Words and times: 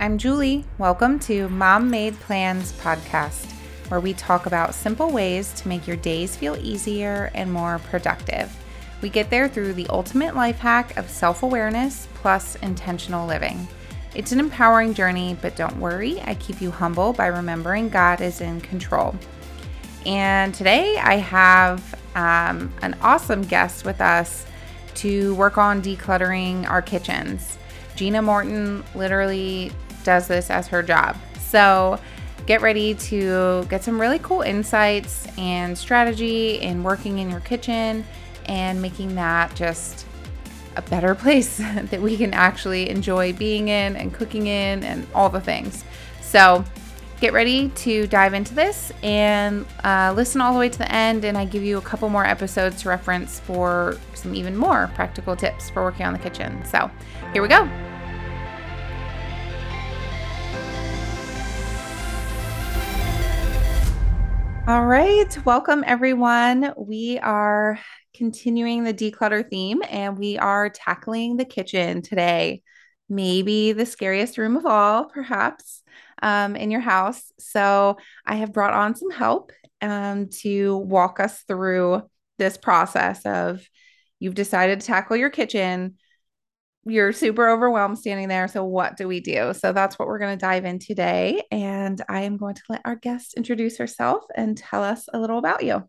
I'm 0.00 0.16
Julie. 0.16 0.64
Welcome 0.78 1.18
to 1.20 1.48
Mom 1.48 1.90
Made 1.90 2.14
Plans 2.20 2.70
podcast, 2.74 3.50
where 3.88 3.98
we 3.98 4.12
talk 4.12 4.46
about 4.46 4.72
simple 4.72 5.10
ways 5.10 5.52
to 5.54 5.66
make 5.66 5.88
your 5.88 5.96
days 5.96 6.36
feel 6.36 6.56
easier 6.56 7.32
and 7.34 7.52
more 7.52 7.80
productive. 7.90 8.56
We 9.02 9.08
get 9.08 9.28
there 9.28 9.48
through 9.48 9.72
the 9.72 9.88
ultimate 9.88 10.36
life 10.36 10.60
hack 10.60 10.96
of 10.96 11.10
self 11.10 11.42
awareness 11.42 12.06
plus 12.14 12.54
intentional 12.56 13.26
living. 13.26 13.66
It's 14.14 14.30
an 14.30 14.38
empowering 14.38 14.94
journey, 14.94 15.36
but 15.42 15.56
don't 15.56 15.80
worry, 15.80 16.20
I 16.20 16.34
keep 16.34 16.60
you 16.60 16.70
humble 16.70 17.12
by 17.12 17.26
remembering 17.26 17.88
God 17.88 18.20
is 18.20 18.40
in 18.40 18.60
control. 18.60 19.16
And 20.06 20.54
today 20.54 20.96
I 20.98 21.14
have 21.16 21.96
um, 22.14 22.72
an 22.82 22.96
awesome 23.02 23.42
guest 23.42 23.84
with 23.84 24.00
us 24.00 24.46
to 24.94 25.34
work 25.34 25.58
on 25.58 25.82
decluttering 25.82 26.70
our 26.70 26.82
kitchens. 26.82 27.58
Gina 27.96 28.22
Morton 28.22 28.84
literally 28.94 29.72
does 30.04 30.28
this 30.28 30.50
as 30.50 30.68
her 30.68 30.82
job. 30.82 31.16
So 31.38 31.98
get 32.46 32.62
ready 32.62 32.94
to 32.94 33.64
get 33.68 33.84
some 33.84 34.00
really 34.00 34.18
cool 34.20 34.42
insights 34.42 35.26
and 35.36 35.76
strategy 35.76 36.60
in 36.60 36.82
working 36.82 37.18
in 37.18 37.30
your 37.30 37.40
kitchen 37.40 38.04
and 38.46 38.80
making 38.80 39.14
that 39.16 39.54
just 39.54 40.06
a 40.76 40.82
better 40.82 41.14
place 41.14 41.58
that 41.58 42.00
we 42.00 42.16
can 42.16 42.32
actually 42.32 42.88
enjoy 42.88 43.32
being 43.32 43.68
in 43.68 43.96
and 43.96 44.14
cooking 44.14 44.46
in 44.46 44.82
and 44.82 45.06
all 45.14 45.28
the 45.28 45.40
things. 45.40 45.84
So 46.22 46.64
get 47.20 47.32
ready 47.32 47.68
to 47.70 48.06
dive 48.06 48.32
into 48.32 48.54
this 48.54 48.92
and 49.02 49.66
uh, 49.84 50.12
listen 50.16 50.40
all 50.40 50.52
the 50.52 50.58
way 50.58 50.68
to 50.68 50.78
the 50.78 50.90
end. 50.92 51.24
And 51.24 51.36
I 51.36 51.44
give 51.44 51.62
you 51.62 51.78
a 51.78 51.82
couple 51.82 52.08
more 52.08 52.24
episodes 52.24 52.82
to 52.82 52.88
reference 52.88 53.40
for 53.40 53.98
some 54.14 54.34
even 54.34 54.56
more 54.56 54.90
practical 54.94 55.36
tips 55.36 55.70
for 55.70 55.82
working 55.82 56.06
on 56.06 56.12
the 56.12 56.18
kitchen. 56.18 56.64
So 56.64 56.90
here 57.32 57.42
we 57.42 57.48
go. 57.48 57.87
All 64.68 64.84
right, 64.84 65.46
welcome 65.46 65.82
everyone. 65.86 66.74
We 66.76 67.18
are 67.20 67.80
continuing 68.12 68.84
the 68.84 68.92
declutter 68.92 69.48
theme 69.48 69.80
and 69.88 70.18
we 70.18 70.36
are 70.36 70.68
tackling 70.68 71.38
the 71.38 71.46
kitchen 71.46 72.02
today. 72.02 72.60
Maybe 73.08 73.72
the 73.72 73.86
scariest 73.86 74.36
room 74.36 74.58
of 74.58 74.66
all, 74.66 75.06
perhaps, 75.06 75.82
um, 76.20 76.54
in 76.54 76.70
your 76.70 76.82
house. 76.82 77.32
So 77.38 77.96
I 78.26 78.34
have 78.34 78.52
brought 78.52 78.74
on 78.74 78.94
some 78.94 79.10
help 79.10 79.52
um, 79.80 80.28
to 80.42 80.76
walk 80.76 81.18
us 81.18 81.40
through 81.48 82.02
this 82.36 82.58
process 82.58 83.24
of 83.24 83.66
you've 84.18 84.34
decided 84.34 84.80
to 84.80 84.86
tackle 84.86 85.16
your 85.16 85.30
kitchen 85.30 85.94
you're 86.84 87.12
super 87.12 87.48
overwhelmed 87.48 87.98
standing 87.98 88.28
there. 88.28 88.48
So, 88.48 88.64
what 88.64 88.96
do 88.96 89.08
we 89.08 89.20
do? 89.20 89.52
So, 89.54 89.72
that's 89.72 89.98
what 89.98 90.08
we're 90.08 90.18
going 90.18 90.36
to 90.36 90.40
dive 90.40 90.64
in 90.64 90.78
today. 90.78 91.42
And 91.50 92.00
I 92.08 92.22
am 92.22 92.36
going 92.36 92.54
to 92.54 92.62
let 92.68 92.82
our 92.84 92.96
guest 92.96 93.34
introduce 93.34 93.78
herself 93.78 94.24
and 94.34 94.56
tell 94.56 94.82
us 94.82 95.08
a 95.12 95.18
little 95.18 95.38
about 95.38 95.64
you. 95.64 95.88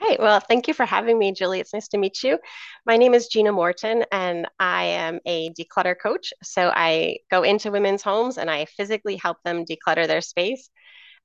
Hi, 0.00 0.16
well, 0.18 0.40
thank 0.40 0.68
you 0.68 0.74
for 0.74 0.84
having 0.84 1.18
me, 1.18 1.32
Julie. 1.32 1.60
It's 1.60 1.72
nice 1.72 1.88
to 1.88 1.98
meet 1.98 2.22
you. 2.22 2.38
My 2.84 2.96
name 2.96 3.14
is 3.14 3.28
Gina 3.28 3.52
Morton, 3.52 4.04
and 4.10 4.46
I 4.58 4.84
am 4.84 5.20
a 5.24 5.50
declutter 5.50 5.94
coach. 6.00 6.32
So, 6.42 6.70
I 6.74 7.18
go 7.30 7.42
into 7.42 7.70
women's 7.70 8.02
homes 8.02 8.38
and 8.38 8.50
I 8.50 8.66
physically 8.66 9.16
help 9.16 9.38
them 9.44 9.64
declutter 9.64 10.06
their 10.06 10.20
space. 10.20 10.70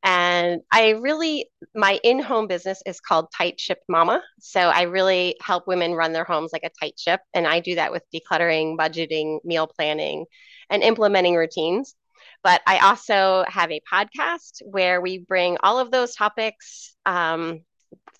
And 0.01 0.61
I 0.71 0.91
really, 0.91 1.49
my 1.75 1.99
in 2.03 2.19
home 2.19 2.47
business 2.47 2.81
is 2.85 3.01
called 3.01 3.27
Tight 3.35 3.59
Ship 3.59 3.79
Mama. 3.89 4.21
So 4.39 4.61
I 4.61 4.83
really 4.83 5.35
help 5.41 5.67
women 5.67 5.93
run 5.93 6.13
their 6.13 6.23
homes 6.23 6.51
like 6.53 6.63
a 6.63 6.71
tight 6.79 6.97
ship. 6.97 7.19
And 7.33 7.45
I 7.45 7.59
do 7.59 7.75
that 7.75 7.91
with 7.91 8.03
decluttering, 8.13 8.77
budgeting, 8.77 9.39
meal 9.43 9.67
planning, 9.67 10.25
and 10.69 10.83
implementing 10.83 11.35
routines. 11.35 11.95
But 12.43 12.61
I 12.65 12.79
also 12.79 13.43
have 13.47 13.71
a 13.71 13.81
podcast 13.91 14.61
where 14.63 15.01
we 15.01 15.19
bring 15.19 15.57
all 15.61 15.79
of 15.79 15.91
those 15.91 16.15
topics 16.15 16.95
um, 17.05 17.61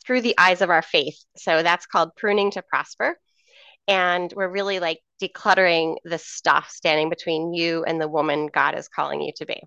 through 0.06 0.22
the 0.22 0.36
eyes 0.38 0.62
of 0.62 0.70
our 0.70 0.82
faith. 0.82 1.18
So 1.38 1.64
that's 1.64 1.86
called 1.86 2.16
Pruning 2.18 2.52
to 2.52 2.62
Prosper. 2.62 3.18
And 3.88 4.32
we're 4.36 4.50
really 4.50 4.80
like 4.80 5.00
decluttering 5.22 5.96
the 6.04 6.18
stuff 6.18 6.70
standing 6.70 7.10
between 7.10 7.54
you 7.54 7.84
and 7.86 8.00
the 8.00 8.08
woman 8.08 8.50
God 8.54 8.78
is 8.78 8.90
calling 8.90 9.22
you 9.22 9.32
to 9.38 9.46
be. 9.46 9.62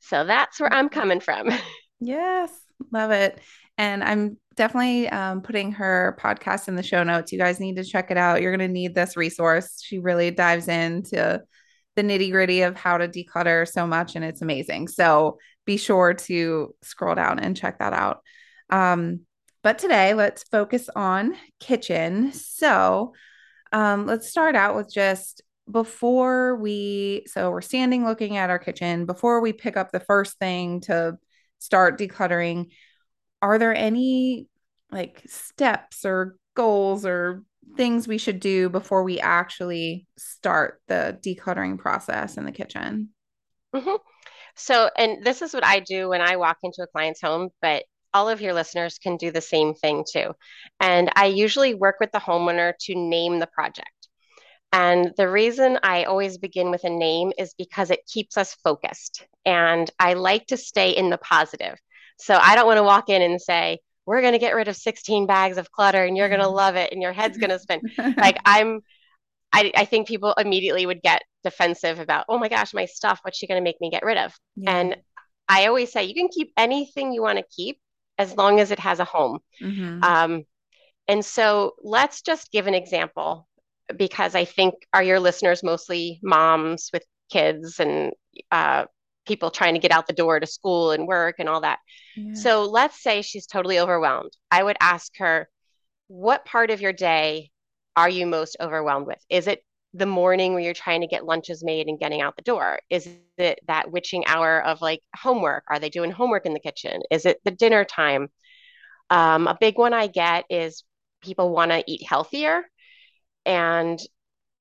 So 0.00 0.24
that's 0.24 0.60
where 0.60 0.72
I'm 0.72 0.88
coming 0.88 1.20
from. 1.20 1.50
yes, 2.00 2.50
love 2.92 3.10
it. 3.10 3.40
And 3.76 4.02
I'm 4.02 4.38
definitely 4.56 5.08
um, 5.08 5.40
putting 5.40 5.72
her 5.72 6.16
podcast 6.20 6.68
in 6.68 6.74
the 6.74 6.82
show 6.82 7.04
notes. 7.04 7.32
You 7.32 7.38
guys 7.38 7.60
need 7.60 7.76
to 7.76 7.84
check 7.84 8.10
it 8.10 8.16
out. 8.16 8.42
You're 8.42 8.56
going 8.56 8.68
to 8.68 8.72
need 8.72 8.94
this 8.94 9.16
resource. 9.16 9.80
She 9.82 9.98
really 9.98 10.30
dives 10.30 10.68
into 10.68 11.40
the 11.94 12.02
nitty 12.02 12.30
gritty 12.30 12.62
of 12.62 12.76
how 12.76 12.98
to 12.98 13.08
declutter 13.08 13.66
so 13.66 13.86
much, 13.86 14.14
and 14.16 14.24
it's 14.24 14.42
amazing. 14.42 14.88
So 14.88 15.38
be 15.64 15.76
sure 15.76 16.14
to 16.14 16.74
scroll 16.82 17.14
down 17.14 17.38
and 17.38 17.56
check 17.56 17.78
that 17.78 17.92
out. 17.92 18.22
Um, 18.70 19.20
but 19.62 19.78
today, 19.78 20.14
let's 20.14 20.44
focus 20.44 20.88
on 20.94 21.36
kitchen. 21.60 22.32
So 22.32 23.14
um, 23.72 24.06
let's 24.06 24.30
start 24.30 24.56
out 24.56 24.76
with 24.76 24.92
just 24.92 25.42
before 25.70 26.56
we 26.56 27.24
so 27.26 27.50
we're 27.50 27.60
standing 27.60 28.04
looking 28.04 28.36
at 28.36 28.50
our 28.50 28.58
kitchen 28.58 29.06
before 29.06 29.40
we 29.40 29.52
pick 29.52 29.76
up 29.76 29.92
the 29.92 30.00
first 30.00 30.38
thing 30.38 30.80
to 30.80 31.18
start 31.58 31.98
decluttering 31.98 32.70
are 33.42 33.58
there 33.58 33.74
any 33.74 34.46
like 34.90 35.22
steps 35.26 36.04
or 36.04 36.36
goals 36.54 37.04
or 37.04 37.42
things 37.76 38.08
we 38.08 38.18
should 38.18 38.40
do 38.40 38.68
before 38.68 39.04
we 39.04 39.20
actually 39.20 40.06
start 40.16 40.80
the 40.88 41.18
decluttering 41.24 41.78
process 41.78 42.36
in 42.36 42.44
the 42.44 42.52
kitchen? 42.52 43.10
Mm-hmm. 43.74 43.96
so 44.56 44.88
and 44.96 45.22
this 45.22 45.42
is 45.42 45.52
what 45.52 45.64
i 45.64 45.80
do 45.80 46.08
when 46.08 46.22
i 46.22 46.36
walk 46.36 46.56
into 46.62 46.82
a 46.82 46.86
client's 46.86 47.20
home 47.20 47.50
but 47.60 47.84
all 48.14 48.30
of 48.30 48.40
your 48.40 48.54
listeners 48.54 48.98
can 48.98 49.18
do 49.18 49.30
the 49.30 49.42
same 49.42 49.74
thing 49.74 50.02
too. 50.10 50.32
And 50.80 51.10
i 51.14 51.26
usually 51.26 51.74
work 51.74 51.96
with 52.00 52.10
the 52.10 52.18
homeowner 52.18 52.72
to 52.80 52.94
name 52.94 53.38
the 53.38 53.46
project 53.46 53.90
and 54.72 55.12
the 55.16 55.28
reason 55.28 55.78
I 55.82 56.04
always 56.04 56.38
begin 56.38 56.70
with 56.70 56.84
a 56.84 56.90
name 56.90 57.32
is 57.38 57.54
because 57.56 57.90
it 57.90 58.06
keeps 58.06 58.36
us 58.36 58.54
focused. 58.62 59.26
And 59.44 59.90
I 59.98 60.14
like 60.14 60.46
to 60.48 60.56
stay 60.56 60.90
in 60.90 61.10
the 61.10 61.18
positive. 61.18 61.78
So 62.18 62.36
I 62.36 62.54
don't 62.54 62.66
want 62.66 62.78
to 62.78 62.82
walk 62.82 63.08
in 63.08 63.22
and 63.22 63.40
say, 63.40 63.78
we're 64.04 64.20
going 64.20 64.32
to 64.32 64.38
get 64.38 64.54
rid 64.54 64.68
of 64.68 64.76
16 64.76 65.26
bags 65.26 65.56
of 65.56 65.70
clutter 65.70 66.04
and 66.04 66.16
you're 66.16 66.28
going 66.28 66.40
to 66.40 66.46
mm-hmm. 66.46 66.54
love 66.54 66.76
it 66.76 66.92
and 66.92 67.00
your 67.00 67.12
head's 67.12 67.38
going 67.38 67.50
to 67.50 67.58
spin. 67.58 67.80
like 68.16 68.38
I'm, 68.44 68.80
I, 69.52 69.72
I 69.74 69.84
think 69.86 70.08
people 70.08 70.34
immediately 70.36 70.84
would 70.84 71.02
get 71.02 71.22
defensive 71.44 71.98
about, 71.98 72.26
oh 72.28 72.38
my 72.38 72.48
gosh, 72.48 72.74
my 72.74 72.84
stuff, 72.84 73.20
what's 73.22 73.38
she 73.38 73.46
going 73.46 73.60
to 73.60 73.64
make 73.64 73.80
me 73.80 73.90
get 73.90 74.04
rid 74.04 74.18
of? 74.18 74.34
Yeah. 74.56 74.76
And 74.76 74.96
I 75.48 75.66
always 75.66 75.92
say, 75.92 76.04
you 76.04 76.14
can 76.14 76.28
keep 76.28 76.52
anything 76.56 77.12
you 77.12 77.22
want 77.22 77.38
to 77.38 77.44
keep 77.54 77.78
as 78.18 78.36
long 78.36 78.60
as 78.60 78.70
it 78.70 78.78
has 78.80 78.98
a 79.00 79.04
home. 79.04 79.38
Mm-hmm. 79.62 80.02
Um, 80.02 80.44
and 81.06 81.24
so 81.24 81.74
let's 81.82 82.20
just 82.20 82.52
give 82.52 82.66
an 82.66 82.74
example 82.74 83.48
because 83.96 84.34
I 84.34 84.44
think 84.44 84.74
are 84.92 85.02
your 85.02 85.20
listeners 85.20 85.62
mostly 85.62 86.20
moms 86.22 86.90
with 86.92 87.04
kids 87.30 87.78
and 87.80 88.12
uh, 88.50 88.84
people 89.26 89.50
trying 89.50 89.74
to 89.74 89.80
get 89.80 89.92
out 89.92 90.06
the 90.06 90.12
door 90.12 90.40
to 90.40 90.46
school 90.46 90.90
and 90.90 91.06
work 91.06 91.36
and 91.38 91.48
all 91.48 91.60
that. 91.60 91.78
Yeah. 92.16 92.32
So 92.34 92.64
let's 92.64 93.02
say 93.02 93.22
she's 93.22 93.46
totally 93.46 93.78
overwhelmed. 93.78 94.32
I 94.50 94.62
would 94.62 94.76
ask 94.80 95.12
her, 95.18 95.48
what 96.08 96.44
part 96.44 96.70
of 96.70 96.80
your 96.80 96.92
day 96.92 97.50
are 97.96 98.08
you 98.08 98.26
most 98.26 98.56
overwhelmed 98.60 99.06
with? 99.06 99.18
Is 99.28 99.46
it 99.46 99.62
the 99.94 100.06
morning 100.06 100.52
where 100.52 100.62
you're 100.62 100.74
trying 100.74 101.00
to 101.02 101.06
get 101.06 101.24
lunches 101.24 101.64
made 101.64 101.88
and 101.88 101.98
getting 101.98 102.20
out 102.20 102.36
the 102.36 102.42
door? 102.42 102.80
Is 102.90 103.06
it 103.06 103.60
that 103.66 103.90
witching 103.90 104.24
hour 104.26 104.62
of 104.64 104.80
like 104.80 105.00
homework? 105.16 105.64
Are 105.68 105.78
they 105.78 105.90
doing 105.90 106.10
homework 106.10 106.46
in 106.46 106.54
the 106.54 106.60
kitchen? 106.60 107.02
Is 107.10 107.26
it 107.26 107.40
the 107.44 107.50
dinner 107.50 107.84
time? 107.84 108.28
Um, 109.10 109.46
a 109.46 109.56
big 109.58 109.78
one 109.78 109.92
I 109.94 110.06
get 110.06 110.44
is 110.50 110.84
people 111.22 111.50
want 111.50 111.70
to 111.70 111.82
eat 111.86 112.06
healthier 112.06 112.62
and 113.48 113.98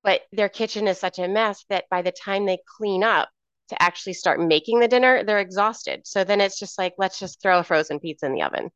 but 0.03 0.21
their 0.31 0.49
kitchen 0.49 0.87
is 0.87 0.97
such 0.97 1.19
a 1.19 1.27
mess 1.27 1.65
that 1.69 1.85
by 1.91 2.01
the 2.01 2.13
time 2.13 2.45
they 2.45 2.59
clean 2.77 3.03
up 3.03 3.29
to 3.69 3.81
actually 3.81 4.13
start 4.13 4.39
making 4.39 4.79
the 4.79 4.87
dinner 4.87 5.23
they're 5.23 5.39
exhausted. 5.39 6.01
So 6.05 6.23
then 6.23 6.41
it's 6.41 6.57
just 6.57 6.79
like 6.79 6.93
let's 6.97 7.19
just 7.19 7.41
throw 7.41 7.59
a 7.59 7.63
frozen 7.63 7.99
pizza 7.99 8.25
in 8.25 8.33
the 8.33 8.43
oven 8.43 8.71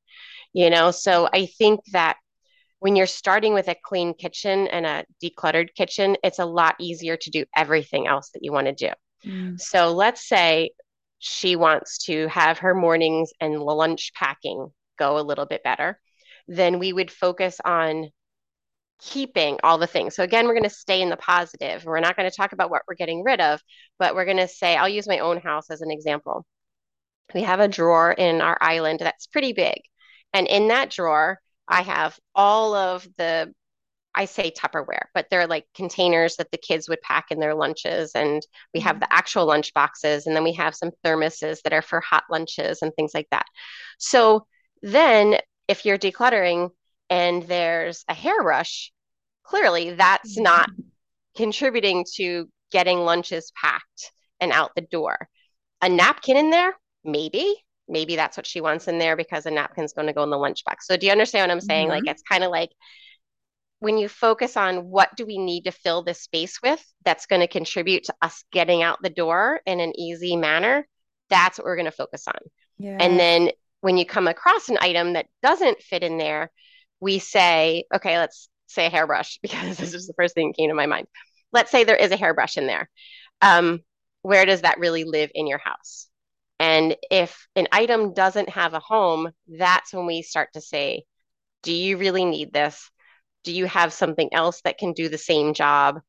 you 0.53 0.69
know? 0.69 0.91
So 0.91 1.29
i 1.33 1.45
think 1.45 1.79
that 1.93 2.17
when 2.79 2.95
you're 2.95 3.07
starting 3.07 3.53
with 3.53 3.67
a 3.67 3.75
clean 3.85 4.13
kitchen 4.13 4.67
and 4.67 4.85
a 4.85 5.05
decluttered 5.23 5.73
kitchen 5.75 6.17
it's 6.23 6.39
a 6.39 6.45
lot 6.45 6.75
easier 6.79 7.17
to 7.17 7.29
do 7.29 7.45
everything 7.55 8.07
else 8.07 8.31
that 8.33 8.43
you 8.43 8.51
want 8.51 8.67
to 8.67 8.73
do. 8.73 8.91
Mm. 9.25 9.59
so 9.59 9.91
let's 9.91 10.27
say 10.27 10.71
she 11.19 11.55
wants 11.55 11.99
to 12.05 12.27
have 12.27 12.57
her 12.57 12.73
mornings 12.73 13.31
and 13.39 13.59
lunch 13.59 14.11
packing 14.15 14.71
go 14.97 15.19
a 15.19 15.21
little 15.21 15.45
bit 15.45 15.63
better 15.63 15.99
then 16.47 16.79
we 16.79 16.91
would 16.91 17.11
focus 17.11 17.59
on 17.63 18.09
keeping 19.01 19.57
all 19.63 19.77
the 19.77 19.87
things. 19.87 20.15
So 20.15 20.23
again, 20.23 20.45
we're 20.45 20.53
going 20.53 20.63
to 20.63 20.69
stay 20.69 21.01
in 21.01 21.09
the 21.09 21.17
positive. 21.17 21.83
We're 21.83 21.99
not 21.99 22.15
going 22.15 22.29
to 22.29 22.35
talk 22.35 22.53
about 22.53 22.69
what 22.69 22.83
we're 22.87 22.95
getting 22.95 23.23
rid 23.23 23.41
of, 23.41 23.61
but 23.99 24.15
we're 24.15 24.25
going 24.25 24.37
to 24.37 24.47
say, 24.47 24.75
I'll 24.75 24.87
use 24.87 25.07
my 25.07 25.19
own 25.19 25.37
house 25.37 25.69
as 25.69 25.81
an 25.81 25.91
example. 25.91 26.45
We 27.33 27.41
have 27.41 27.59
a 27.59 27.67
drawer 27.67 28.11
in 28.11 28.41
our 28.41 28.57
island 28.61 28.99
that's 28.99 29.27
pretty 29.27 29.53
big. 29.53 29.81
And 30.33 30.47
in 30.47 30.67
that 30.67 30.91
drawer, 30.91 31.39
I 31.67 31.81
have 31.81 32.17
all 32.35 32.75
of 32.75 33.07
the 33.17 33.53
I 34.13 34.25
say 34.25 34.51
Tupperware, 34.51 35.05
but 35.13 35.27
they're 35.29 35.47
like 35.47 35.65
containers 35.73 36.35
that 36.35 36.51
the 36.51 36.57
kids 36.57 36.89
would 36.89 37.01
pack 37.01 37.31
in 37.31 37.39
their 37.39 37.55
lunches. 37.55 38.11
And 38.13 38.45
we 38.73 38.81
have 38.81 38.95
mm-hmm. 38.95 39.01
the 39.01 39.13
actual 39.13 39.45
lunch 39.45 39.73
boxes, 39.73 40.27
and 40.27 40.35
then 40.35 40.43
we 40.43 40.53
have 40.53 40.75
some 40.75 40.91
thermoses 41.05 41.61
that 41.61 41.73
are 41.73 41.81
for 41.81 42.01
hot 42.01 42.25
lunches 42.29 42.81
and 42.81 42.93
things 42.93 43.13
like 43.13 43.27
that. 43.31 43.45
So 43.99 44.45
then, 44.81 45.37
if 45.67 45.85
you're 45.85 45.97
decluttering 45.97 46.71
and 47.11 47.43
there's 47.43 48.05
a 48.07 48.13
hairbrush, 48.13 48.91
clearly 49.43 49.91
that's 49.91 50.37
not 50.37 50.69
contributing 51.35 52.05
to 52.15 52.49
getting 52.71 52.99
lunches 52.99 53.51
packed 53.61 54.13
and 54.39 54.51
out 54.51 54.71
the 54.75 54.81
door. 54.81 55.27
A 55.81 55.89
napkin 55.89 56.37
in 56.37 56.49
there, 56.49 56.73
maybe. 57.03 57.53
Maybe 57.89 58.15
that's 58.15 58.37
what 58.37 58.47
she 58.47 58.61
wants 58.61 58.87
in 58.87 58.97
there 58.97 59.17
because 59.17 59.45
a 59.45 59.51
napkin's 59.51 59.91
going 59.91 60.07
to 60.07 60.13
go 60.13 60.23
in 60.23 60.29
the 60.29 60.37
lunchbox. 60.37 60.83
So, 60.83 60.95
do 60.95 61.05
you 61.05 61.11
understand 61.11 61.49
what 61.49 61.53
I'm 61.53 61.61
saying? 61.61 61.87
Mhm. 61.87 61.91
Like, 61.91 62.07
it's 62.07 62.21
kind 62.21 62.45
of 62.45 62.49
like 62.49 62.69
when 63.79 63.97
you 63.97 64.07
focus 64.07 64.55
on 64.55 64.89
what 64.89 65.13
do 65.17 65.25
we 65.25 65.37
need 65.37 65.65
to 65.65 65.71
fill 65.71 66.03
this 66.03 66.21
space 66.21 66.61
with 66.61 66.81
that's 67.03 67.25
going 67.25 67.41
to 67.41 67.47
contribute 67.47 68.05
to 68.05 68.15
us 68.21 68.45
getting 68.53 68.83
out 68.83 68.99
the 69.01 69.09
door 69.09 69.59
in 69.65 69.81
an 69.81 69.99
easy 69.99 70.37
manner, 70.37 70.87
that's 71.29 71.57
what 71.57 71.65
we're 71.65 71.75
going 71.75 71.85
to 71.85 71.91
focus 71.91 72.25
on. 72.27 72.39
Yeah. 72.77 72.97
And 72.99 73.19
then 73.19 73.49
when 73.81 73.97
you 73.97 74.05
come 74.05 74.27
across 74.27 74.69
an 74.69 74.77
item 74.79 75.13
that 75.13 75.25
doesn't 75.43 75.81
fit 75.81 76.03
in 76.03 76.17
there, 76.17 76.51
we 77.01 77.19
say, 77.19 77.83
okay, 77.93 78.17
let's 78.17 78.47
say 78.67 78.85
a 78.85 78.89
hairbrush 78.89 79.39
because 79.41 79.77
this 79.77 79.93
is 79.93 80.07
the 80.07 80.13
first 80.13 80.35
thing 80.35 80.49
that 80.49 80.57
came 80.57 80.69
to 80.69 80.75
my 80.75 80.85
mind. 80.85 81.07
Let's 81.51 81.71
say 81.71 81.83
there 81.83 81.95
is 81.97 82.11
a 82.11 82.17
hairbrush 82.17 82.57
in 82.57 82.67
there. 82.67 82.89
Um, 83.41 83.81
where 84.21 84.45
does 84.45 84.61
that 84.61 84.79
really 84.79 85.03
live 85.03 85.31
in 85.33 85.47
your 85.47 85.57
house? 85.57 86.07
And 86.59 86.95
if 87.09 87.47
an 87.55 87.67
item 87.71 88.13
doesn't 88.13 88.49
have 88.49 88.73
a 88.73 88.79
home, 88.79 89.31
that's 89.47 89.93
when 89.93 90.05
we 90.05 90.21
start 90.21 90.49
to 90.53 90.61
say, 90.61 91.03
do 91.63 91.73
you 91.73 91.97
really 91.97 92.23
need 92.23 92.53
this? 92.53 92.89
Do 93.43 93.51
you 93.51 93.65
have 93.65 93.91
something 93.91 94.29
else 94.31 94.61
that 94.61 94.77
can 94.77 94.93
do 94.93 95.09
the 95.09 95.17
same 95.17 95.55
job 95.55 95.99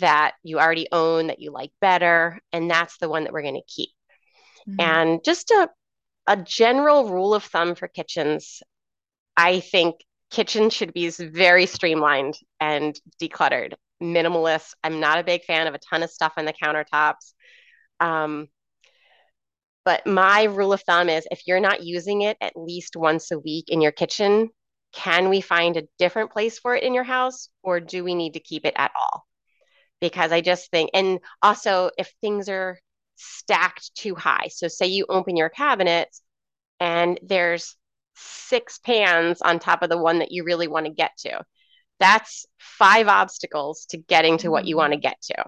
that 0.00 0.32
you 0.42 0.58
already 0.58 0.88
own 0.90 1.28
that 1.28 1.40
you 1.40 1.52
like 1.52 1.70
better? 1.80 2.40
And 2.52 2.68
that's 2.68 2.98
the 2.98 3.08
one 3.08 3.24
that 3.24 3.32
we're 3.32 3.42
going 3.42 3.54
to 3.54 3.72
keep. 3.72 3.90
Mhm. 4.68 4.80
And 4.80 5.24
just 5.24 5.50
a, 5.52 5.70
a 6.26 6.36
general 6.36 7.08
rule 7.10 7.32
of 7.32 7.44
thumb 7.44 7.76
for 7.76 7.86
kitchens, 7.86 8.62
I 9.36 9.60
think 9.60 9.96
kitchen 10.34 10.68
should 10.68 10.92
be 10.92 11.08
very 11.10 11.64
streamlined 11.64 12.36
and 12.60 12.98
decluttered, 13.22 13.74
minimalist. 14.02 14.74
I'm 14.82 14.98
not 14.98 15.20
a 15.20 15.24
big 15.24 15.44
fan 15.44 15.68
of 15.68 15.74
a 15.74 15.78
ton 15.78 16.02
of 16.02 16.10
stuff 16.10 16.32
on 16.36 16.44
the 16.44 16.52
countertops. 16.52 17.34
Um, 18.00 18.48
but 19.84 20.04
my 20.08 20.44
rule 20.44 20.72
of 20.72 20.82
thumb 20.82 21.08
is 21.08 21.28
if 21.30 21.46
you're 21.46 21.60
not 21.60 21.84
using 21.84 22.22
it 22.22 22.36
at 22.40 22.56
least 22.56 22.96
once 22.96 23.30
a 23.30 23.38
week 23.38 23.66
in 23.68 23.80
your 23.80 23.92
kitchen, 23.92 24.50
can 24.92 25.28
we 25.28 25.40
find 25.40 25.76
a 25.76 25.86
different 26.00 26.32
place 26.32 26.58
for 26.58 26.74
it 26.74 26.82
in 26.82 26.94
your 26.94 27.04
house 27.04 27.48
or 27.62 27.78
do 27.78 28.02
we 28.02 28.16
need 28.16 28.32
to 28.32 28.40
keep 28.40 28.66
it 28.66 28.74
at 28.76 28.90
all? 29.00 29.24
Because 30.00 30.32
I 30.32 30.40
just 30.40 30.68
think, 30.72 30.90
and 30.94 31.20
also 31.42 31.90
if 31.96 32.12
things 32.20 32.48
are 32.48 32.76
stacked 33.14 33.94
too 33.94 34.16
high, 34.16 34.48
so 34.48 34.66
say 34.66 34.86
you 34.86 35.06
open 35.08 35.36
your 35.36 35.48
cabinet 35.48 36.08
and 36.80 37.20
there's 37.22 37.76
six 38.14 38.78
pans 38.78 39.40
on 39.42 39.58
top 39.58 39.82
of 39.82 39.90
the 39.90 39.98
one 39.98 40.18
that 40.20 40.32
you 40.32 40.44
really 40.44 40.68
want 40.68 40.86
to 40.86 40.92
get 40.92 41.12
to. 41.18 41.42
That's 42.00 42.46
five 42.58 43.08
obstacles 43.08 43.86
to 43.90 43.98
getting 43.98 44.38
to 44.38 44.50
what 44.50 44.66
you 44.66 44.76
want 44.76 44.92
to 44.92 44.98
get 44.98 45.20
to. 45.22 45.44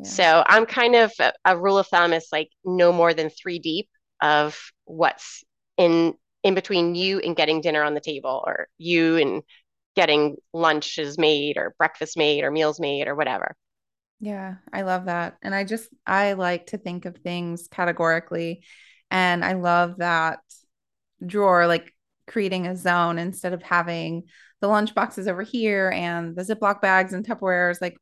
Yeah. 0.00 0.06
So 0.06 0.44
I'm 0.46 0.66
kind 0.66 0.96
of 0.96 1.12
a, 1.20 1.32
a 1.44 1.58
rule 1.58 1.78
of 1.78 1.86
thumb 1.86 2.12
is 2.12 2.28
like 2.32 2.50
no 2.64 2.92
more 2.92 3.14
than 3.14 3.30
three 3.30 3.58
deep 3.58 3.88
of 4.20 4.58
what's 4.84 5.44
in 5.76 6.14
in 6.42 6.54
between 6.54 6.94
you 6.94 7.20
and 7.20 7.34
getting 7.34 7.60
dinner 7.60 7.82
on 7.82 7.94
the 7.94 8.00
table 8.00 8.42
or 8.46 8.68
you 8.76 9.16
and 9.16 9.42
getting 9.96 10.36
lunches 10.52 11.16
made 11.16 11.56
or 11.56 11.74
breakfast 11.78 12.18
made 12.18 12.44
or 12.44 12.50
meals 12.50 12.78
made 12.78 13.08
or 13.08 13.14
whatever. 13.14 13.56
Yeah, 14.20 14.56
I 14.72 14.82
love 14.82 15.06
that. 15.06 15.36
And 15.42 15.54
I 15.54 15.64
just, 15.64 15.88
I 16.06 16.34
like 16.34 16.66
to 16.66 16.78
think 16.78 17.04
of 17.04 17.16
things 17.16 17.68
categorically. 17.68 18.62
And 19.10 19.44
I 19.44 19.54
love 19.54 19.98
that 19.98 20.40
drawer, 21.24 21.66
like 21.66 21.93
creating 22.26 22.66
a 22.66 22.76
zone 22.76 23.18
instead 23.18 23.52
of 23.52 23.62
having 23.62 24.24
the 24.60 24.68
lunch 24.68 24.94
boxes 24.94 25.28
over 25.28 25.42
here 25.42 25.90
and 25.94 26.34
the 26.36 26.42
Ziploc 26.42 26.80
bags 26.80 27.12
and 27.12 27.26
Tupperwares 27.26 27.80
like 27.80 27.96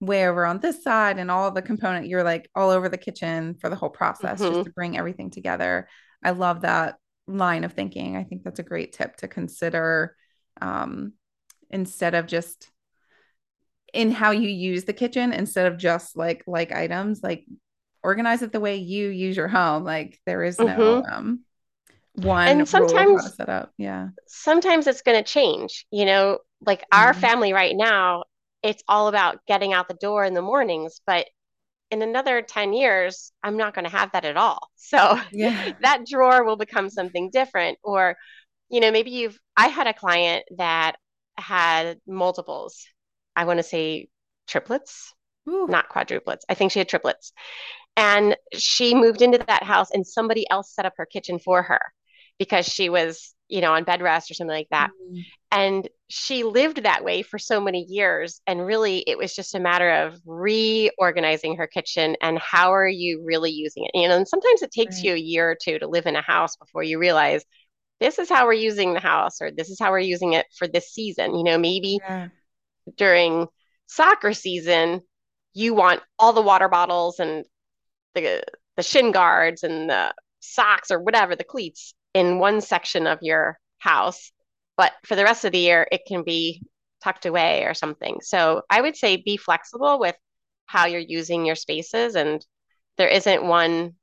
way 0.00 0.26
over 0.28 0.44
on 0.44 0.60
this 0.60 0.82
side 0.82 1.18
and 1.18 1.30
all 1.30 1.50
the 1.50 1.62
component. 1.62 2.06
You're 2.06 2.22
like 2.24 2.48
all 2.54 2.70
over 2.70 2.88
the 2.88 2.98
kitchen 2.98 3.56
for 3.60 3.68
the 3.70 3.76
whole 3.76 3.90
process 3.90 4.40
just 4.40 4.52
Mhm. 4.52 4.64
to 4.64 4.70
bring 4.72 4.98
everything 4.98 5.30
together. 5.30 5.88
I 6.22 6.30
love 6.30 6.62
that 6.62 6.96
line 7.26 7.64
of 7.64 7.72
thinking. 7.72 8.16
I 8.16 8.24
think 8.24 8.42
that's 8.44 8.58
a 8.60 8.62
great 8.64 8.92
tip 8.92 9.16
to 9.16 9.28
consider 9.28 10.16
um, 10.60 11.12
instead 11.70 12.14
of 12.14 12.26
just 12.26 12.70
in 13.92 14.10
how 14.10 14.30
you 14.30 14.48
use 14.48 14.84
the 14.84 14.92
kitchen 14.92 15.32
instead 15.32 15.66
of 15.70 15.78
just 15.78 16.16
like 16.16 16.42
like 16.46 16.72
items 16.72 17.22
like 17.22 17.44
organize 18.02 18.42
it 18.42 18.52
the 18.52 18.60
way 18.60 18.76
you 18.76 19.08
use 19.08 19.36
your 19.36 19.48
home 19.48 19.84
like 19.84 20.20
there 20.26 20.42
is 20.42 20.58
no 20.58 20.64
Mhm. 21.04 21.12
um 21.12 21.40
one 22.16 22.46
And 22.46 22.68
rule 22.72 22.98
of 23.00 23.10
how 23.12 23.22
to 23.22 23.30
sometimes 23.30 23.30
set 23.30 23.48
up 23.48 23.72
yeah 23.78 24.10
sometimes 24.28 24.86
it's 24.86 25.02
going 25.02 25.22
to 25.22 25.28
change. 25.30 25.86
You 25.90 26.04
know, 26.06 26.38
like 26.66 26.84
our 26.92 27.14
Mhm. 27.14 27.14
family 27.14 27.52
right 27.52 27.76
now, 27.76 28.24
it's 28.62 28.82
all 28.88 29.08
about 29.08 29.40
getting 29.46 29.72
out 29.72 29.88
the 29.88 29.94
door 29.94 30.24
in 30.24 30.34
the 30.34 30.42
mornings, 30.42 31.00
but 31.06 31.26
in 31.90 32.02
another 32.02 32.42
10 32.42 32.72
years, 32.74 33.32
I'm 33.42 33.56
not 33.56 33.74
going 33.74 33.84
to 33.86 33.90
have 33.96 34.12
that 34.12 34.24
at 34.26 34.36
all. 34.36 34.70
So 34.76 35.20
yeah 35.30 35.74
that 35.80 36.06
drawer 36.06 36.44
will 36.44 36.56
become 36.56 36.90
something 36.90 37.30
different. 37.32 37.78
Or, 37.84 38.16
you 38.70 38.80
know, 38.80 38.90
maybe 38.92 39.10
you've, 39.12 39.38
I 39.56 39.68
had 39.68 39.86
a 39.88 39.94
client 39.94 40.44
that 40.58 40.96
had 41.38 42.00
multiples. 42.06 42.84
I 43.36 43.44
want 43.46 43.58
to 43.58 43.64
say 43.64 44.08
triplets, 44.46 45.14
Ooh. 45.48 45.68
not 45.68 45.88
quadruplets. 45.90 46.42
I 46.48 46.54
think 46.54 46.72
she 46.72 46.80
had 46.80 46.88
triplets. 46.88 47.32
And 47.96 48.36
she 48.54 48.94
moved 48.94 49.22
into 49.22 49.38
that 49.46 49.62
house 49.62 49.90
and 49.90 50.06
somebody 50.06 50.48
else 50.50 50.74
set 50.74 50.86
up 50.86 50.94
her 50.96 51.06
kitchen 51.06 51.38
for 51.38 51.62
her 51.62 51.80
because 52.38 52.66
she 52.66 52.88
was, 52.88 53.34
you 53.48 53.60
know, 53.60 53.72
on 53.74 53.84
bed 53.84 54.02
rest 54.02 54.30
or 54.30 54.34
something 54.34 54.56
like 54.56 54.68
that. 54.70 54.90
Mm, 55.12 55.24
And 55.52 55.88
she 56.08 56.44
lived 56.44 56.82
that 56.84 57.04
way 57.04 57.22
for 57.22 57.38
so 57.38 57.60
many 57.60 57.84
years. 57.88 58.40
And 58.46 58.66
really, 58.66 58.98
it 59.06 59.18
was 59.18 59.34
just 59.34 59.54
a 59.54 59.60
matter 59.60 59.90
of 59.90 60.20
reorganizing 60.26 61.56
her 61.56 61.66
kitchen 61.66 62.16
and 62.22 62.38
how 62.38 62.72
are 62.74 62.88
you 62.88 63.22
really 63.24 63.50
using 63.52 63.84
it? 63.86 63.92
You 63.94 64.08
know, 64.08 64.16
and 64.16 64.28
sometimes 64.28 64.62
it 64.62 64.72
takes 64.72 65.02
right 65.02 65.04
you 65.04 65.14
a 65.14 65.18
year 65.18 65.50
or 65.50 65.56
two 65.62 65.78
to 65.78 65.88
live 65.88 66.06
in 66.06 66.16
a 66.16 66.22
house 66.22 66.56
before 66.56 66.82
you 66.82 66.98
realize 66.98 67.44
this 68.00 68.18
is 68.18 68.28
how 68.30 68.46
we're 68.46 68.54
using 68.54 68.94
the 68.94 69.00
house 69.00 69.40
or 69.42 69.50
this 69.52 69.70
is 69.70 69.78
how 69.80 69.90
we're 69.92 70.00
using 70.00 70.34
it 70.34 70.46
for 70.58 70.68
this 70.68 70.92
season. 70.92 71.36
You 71.36 71.44
know, 71.44 71.58
maybe 71.58 72.00
yeah 72.02 72.28
during 72.96 73.46
soccer 73.86 74.32
season, 74.32 75.02
you 75.54 75.74
want 75.74 76.02
all 76.18 76.32
the 76.32 76.42
water 76.42 76.68
bottles 76.68 77.18
and 77.20 77.44
the 78.14 78.44
the 78.76 78.84
shin 78.84 79.12
guards 79.12 79.64
and 79.64 79.90
the 79.90 80.14
socks 80.40 80.92
or 80.92 81.00
whatever, 81.00 81.36
the 81.36 81.44
cleats 81.44 81.94
in 82.16 82.40
one 82.40 82.60
section 82.62 83.06
of 83.08 83.20
your 83.22 83.58
house. 83.80 84.32
But 84.78 84.94
for 85.06 85.16
the 85.16 85.24
rest 85.24 85.44
of 85.46 85.52
the 85.52 85.58
year, 85.60 85.88
it 85.92 86.02
can 86.08 86.24
be 86.24 86.62
tucked 87.04 87.26
away 87.26 87.64
or 87.64 87.74
something. 87.74 88.18
So 88.22 88.62
I 88.70 88.80
would 88.82 88.96
say 88.96 89.18
be 89.18 89.36
flexible 89.38 90.00
with 90.00 90.16
how 90.66 90.86
you're 90.86 91.00
using 91.00 91.46
your 91.46 91.56
spaces 91.56 92.16
and 92.16 92.44
there 92.98 93.08
isn't 93.08 93.44
one 93.46 93.94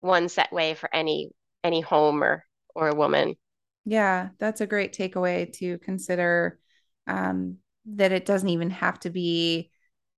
one 0.00 0.28
set 0.28 0.52
way 0.52 0.74
for 0.74 0.94
any 0.94 1.30
any 1.64 1.80
home 1.82 2.22
or 2.24 2.44
or 2.74 2.88
a 2.88 2.94
woman. 2.96 3.36
yeah 3.84 4.28
that's 4.38 4.60
a 4.60 4.66
great 4.66 4.92
takeaway 4.92 5.52
to 5.52 5.78
consider 5.78 6.58
um 7.06 7.56
that 7.86 8.12
it 8.12 8.24
doesn't 8.24 8.48
even 8.50 8.70
have 8.70 8.98
to 9.00 9.10
be 9.10 9.70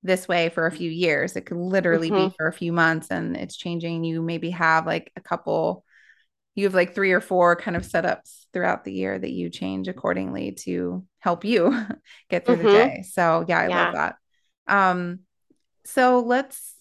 this 0.02 0.28
way 0.28 0.50
for 0.50 0.66
a 0.66 0.72
few 0.72 0.90
years 0.90 1.34
it 1.34 1.46
could 1.46 1.56
literally 1.56 2.10
be 2.10 2.28
hmm 2.28 2.34
for 2.36 2.46
a 2.46 2.52
few 2.52 2.72
months 2.72 3.08
and 3.10 3.36
it's 3.36 3.56
changing 3.56 4.04
you 4.04 4.20
maybe 4.20 4.50
have 4.50 4.86
like 4.86 5.10
a 5.16 5.20
couple 5.20 5.83
you 6.54 6.64
have 6.64 6.74
like 6.74 6.94
three 6.94 7.12
or 7.12 7.20
four 7.20 7.56
kind 7.56 7.76
of 7.76 7.82
setups 7.82 8.46
throughout 8.52 8.84
the 8.84 8.92
year 8.92 9.18
that 9.18 9.32
you 9.32 9.50
change 9.50 9.88
accordingly 9.88 10.52
to 10.52 11.04
help 11.20 11.44
you 11.44 11.76
get 12.30 12.46
through 12.46 12.56
the 12.58 12.66
hmm 12.66 12.68
day. 12.68 13.04
So 13.10 13.44
yeah, 13.48 13.58
I 13.58 13.68
love 13.68 13.92
that. 13.92 14.16
Um, 14.66 15.20
so 15.84 16.20
let's 16.20 16.74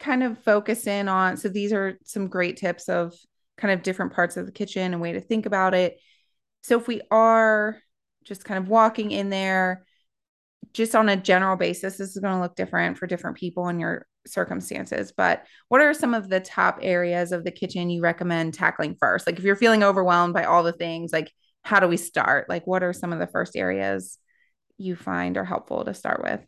kind 0.00 0.22
of 0.22 0.38
focus 0.42 0.86
in 0.86 1.08
on, 1.08 1.36
so 1.36 1.48
these 1.48 1.72
are 1.72 1.98
some 2.04 2.28
great 2.28 2.56
tips 2.56 2.88
of 2.88 3.14
kind 3.56 3.72
of 3.72 3.82
different 3.82 4.12
parts 4.12 4.36
of 4.36 4.46
the 4.46 4.52
kitchen 4.52 4.92
and 4.92 5.02
way 5.02 5.12
to 5.12 5.20
think 5.20 5.46
about 5.46 5.74
it. 5.74 5.98
So 6.62 6.78
if 6.78 6.88
we 6.88 7.02
are 7.10 7.78
just 8.24 8.44
kind 8.44 8.62
of 8.62 8.68
walking 8.68 9.10
in 9.12 9.30
there, 9.30 9.84
just 10.72 10.94
on 10.94 11.08
a 11.08 11.16
general 11.16 11.56
basis, 11.56 11.96
this 11.96 12.10
is 12.16 12.18
going 12.18 12.34
to 12.34 12.40
look 12.40 12.54
different 12.56 12.98
for 12.98 13.06
different 13.06 13.36
people 13.36 13.68
in 13.68 13.80
your 13.80 14.06
circumstances. 14.32 15.12
But 15.16 15.44
what 15.68 15.80
are 15.80 15.94
some 15.94 16.14
of 16.14 16.28
the 16.28 16.40
top 16.40 16.78
areas 16.82 17.32
of 17.32 17.44
the 17.44 17.50
kitchen 17.50 17.90
you 17.90 18.02
recommend 18.02 18.54
tackling 18.54 18.96
first? 18.98 19.26
Like 19.26 19.38
if 19.38 19.44
you're 19.44 19.56
feeling 19.56 19.82
overwhelmed 19.82 20.34
by 20.34 20.44
all 20.44 20.62
the 20.62 20.72
things, 20.72 21.12
like 21.12 21.30
how 21.62 21.80
do 21.80 21.88
we 21.88 21.96
start? 21.96 22.48
Like 22.48 22.66
what 22.66 22.82
are 22.82 22.92
some 22.92 23.12
of 23.12 23.18
the 23.18 23.26
first 23.26 23.56
areas 23.56 24.18
you 24.78 24.96
find 24.96 25.36
are 25.36 25.44
helpful 25.44 25.84
to 25.84 25.94
start 25.94 26.22
with? 26.22 26.40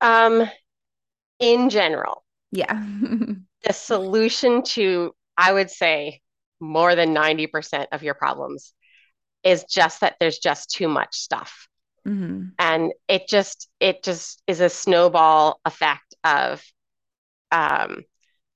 Um, 0.00 0.48
in 1.40 1.70
general, 1.70 2.24
Yeah. 2.52 2.74
the 3.64 3.72
solution 3.72 4.62
to, 4.62 5.14
I 5.36 5.52
would 5.52 5.70
say, 5.70 6.20
more 6.60 6.94
than 6.94 7.12
90% 7.12 7.88
of 7.92 8.02
your 8.02 8.14
problems 8.14 8.72
is 9.44 9.64
just 9.64 10.00
that 10.00 10.16
there's 10.20 10.38
just 10.38 10.70
too 10.70 10.88
much 10.88 11.16
stuff. 11.16 11.68
Mm-hmm. 12.06 12.44
And 12.58 12.92
it 13.08 13.28
just 13.28 13.68
it 13.80 14.02
just 14.02 14.42
is 14.46 14.60
a 14.60 14.68
snowball 14.68 15.60
effect 15.64 16.14
of 16.22 16.62
um, 17.50 18.04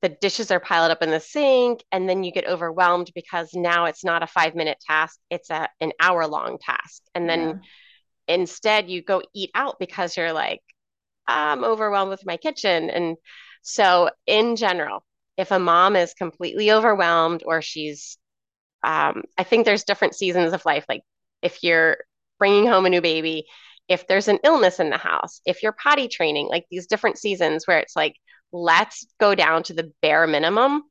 the 0.02 0.08
dishes 0.08 0.50
are 0.50 0.60
piled 0.60 0.90
up 0.90 1.02
in 1.02 1.10
the 1.10 1.20
sink 1.20 1.84
and 1.92 2.08
then 2.08 2.24
you 2.24 2.32
get 2.32 2.46
overwhelmed 2.46 3.10
because 3.14 3.50
now 3.54 3.84
it's 3.84 4.04
not 4.04 4.22
a 4.22 4.26
five 4.26 4.54
minute 4.54 4.78
task 4.86 5.18
it's 5.30 5.50
a 5.50 5.68
an 5.80 5.92
hour 6.00 6.26
long 6.26 6.58
task 6.58 7.02
and 7.14 7.28
then 7.28 7.40
yeah. 7.40 8.34
instead 8.34 8.88
you 8.88 9.02
go 9.02 9.22
eat 9.34 9.50
out 9.54 9.78
because 9.78 10.16
you're 10.16 10.32
like 10.32 10.62
i'm 11.26 11.64
overwhelmed 11.64 12.10
with 12.10 12.26
my 12.26 12.36
kitchen 12.36 12.90
and 12.90 13.16
so 13.62 14.10
in 14.26 14.56
general 14.56 15.04
if 15.36 15.50
a 15.50 15.58
mom 15.58 15.96
is 15.96 16.14
completely 16.14 16.72
overwhelmed 16.72 17.42
or 17.44 17.60
she's 17.62 18.16
um, 18.82 19.22
i 19.36 19.44
think 19.44 19.64
there's 19.64 19.84
different 19.84 20.14
seasons 20.14 20.52
of 20.52 20.64
life 20.64 20.86
like 20.88 21.02
if 21.42 21.62
you're 21.62 21.98
bringing 22.40 22.66
home 22.66 22.86
a 22.86 22.90
new 22.90 23.00
baby 23.00 23.46
if 23.88 24.08
there's 24.08 24.28
an 24.28 24.40
illness 24.42 24.80
in 24.80 24.90
the 24.90 24.98
house 24.98 25.40
if 25.46 25.62
you're 25.62 25.72
potty 25.72 26.08
training 26.08 26.48
like 26.48 26.64
these 26.70 26.88
different 26.88 27.18
seasons 27.18 27.66
where 27.66 27.78
it's 27.78 27.94
like 27.94 28.16
let's 28.52 29.06
go 29.20 29.34
down 29.36 29.62
to 29.62 29.74
the 29.74 29.92
bare 30.02 30.26
minimum 30.26 30.82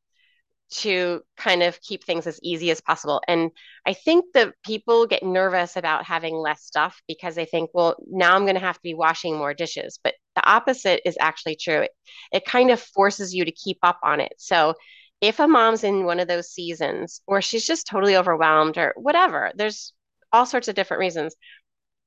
to 0.71 1.21
kind 1.35 1.63
of 1.63 1.81
keep 1.81 2.03
things 2.03 2.27
as 2.27 2.39
easy 2.43 2.69
as 2.69 2.81
possible. 2.81 3.21
And 3.27 3.51
I 3.85 3.93
think 3.93 4.25
that 4.33 4.53
people 4.63 5.07
get 5.07 5.23
nervous 5.23 5.75
about 5.75 6.05
having 6.05 6.35
less 6.35 6.63
stuff 6.63 7.01
because 7.07 7.35
they 7.35 7.45
think, 7.45 7.71
well, 7.73 7.95
now 8.07 8.35
I'm 8.35 8.43
going 8.43 8.55
to 8.55 8.61
have 8.61 8.75
to 8.75 8.83
be 8.83 8.93
washing 8.93 9.35
more 9.35 9.53
dishes. 9.53 9.99
But 10.03 10.13
the 10.35 10.47
opposite 10.47 11.01
is 11.05 11.17
actually 11.19 11.55
true. 11.55 11.81
It, 11.81 11.91
it 12.31 12.45
kind 12.45 12.69
of 12.69 12.79
forces 12.79 13.33
you 13.33 13.45
to 13.45 13.51
keep 13.51 13.79
up 13.81 13.99
on 14.03 14.19
it. 14.19 14.33
So 14.37 14.75
if 15.21 15.39
a 15.39 15.47
mom's 15.47 15.83
in 15.83 16.05
one 16.05 16.19
of 16.19 16.27
those 16.27 16.51
seasons 16.51 17.21
or 17.25 17.41
she's 17.41 17.65
just 17.65 17.87
totally 17.87 18.15
overwhelmed 18.15 18.77
or 18.77 18.93
whatever, 18.95 19.51
there's 19.55 19.93
all 20.31 20.45
sorts 20.45 20.67
of 20.67 20.75
different 20.75 20.99
reasons. 20.99 21.35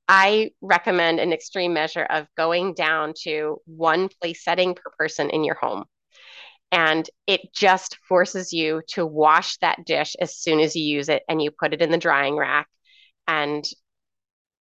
I 0.09 0.51
recommend 0.61 1.21
an 1.21 1.33
extreme 1.33 1.73
measure 1.73 2.05
of 2.05 2.27
going 2.37 2.75
down 2.75 3.15
to 3.23 3.59
one 3.67 4.09
place 4.21 4.45
setting 4.45 4.75
per 4.75 4.91
person 4.99 5.31
in 5.31 5.45
your 5.45 5.55
home. 5.55 5.85
And 6.71 7.09
it 7.27 7.53
just 7.55 7.99
forces 8.09 8.53
you 8.53 8.83
to 8.89 9.05
wash 9.05 9.59
that 9.59 9.85
dish 9.85 10.17
as 10.21 10.37
soon 10.37 10.59
as 10.59 10.75
you 10.75 10.85
use 10.85 11.09
it 11.09 11.23
and 11.29 11.41
you 11.41 11.51
put 11.51 11.75
it 11.75 11.83
in 11.83 11.91
the 11.91 11.99
drying 11.99 12.37
rack. 12.37 12.67
And 13.29 13.65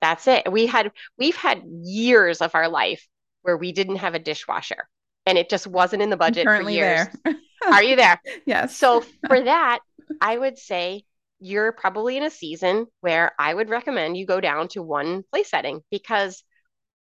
that's 0.00 0.26
it. 0.26 0.50
We 0.50 0.66
had 0.66 0.90
we've 1.18 1.36
had 1.36 1.62
years 1.82 2.40
of 2.40 2.54
our 2.54 2.68
life 2.68 3.06
where 3.42 3.56
we 3.56 3.72
didn't 3.72 3.96
have 3.96 4.14
a 4.14 4.18
dishwasher 4.18 4.88
and 5.26 5.36
it 5.36 5.50
just 5.50 5.66
wasn't 5.66 6.02
in 6.02 6.10
the 6.10 6.16
budget 6.16 6.44
for 6.44 6.68
years. 6.68 7.06
Are 7.66 7.82
you 7.82 7.96
there? 7.96 8.20
yes. 8.46 8.76
So 8.76 9.04
for 9.26 9.40
that, 9.42 9.80
I 10.20 10.36
would 10.38 10.58
say 10.58 11.04
you're 11.40 11.72
probably 11.72 12.16
in 12.16 12.22
a 12.22 12.30
season 12.30 12.86
where 13.00 13.32
I 13.38 13.52
would 13.54 13.70
recommend 13.70 14.16
you 14.16 14.26
go 14.26 14.40
down 14.40 14.68
to 14.68 14.82
one 14.82 15.22
place 15.30 15.50
setting 15.50 15.80
because 15.90 16.42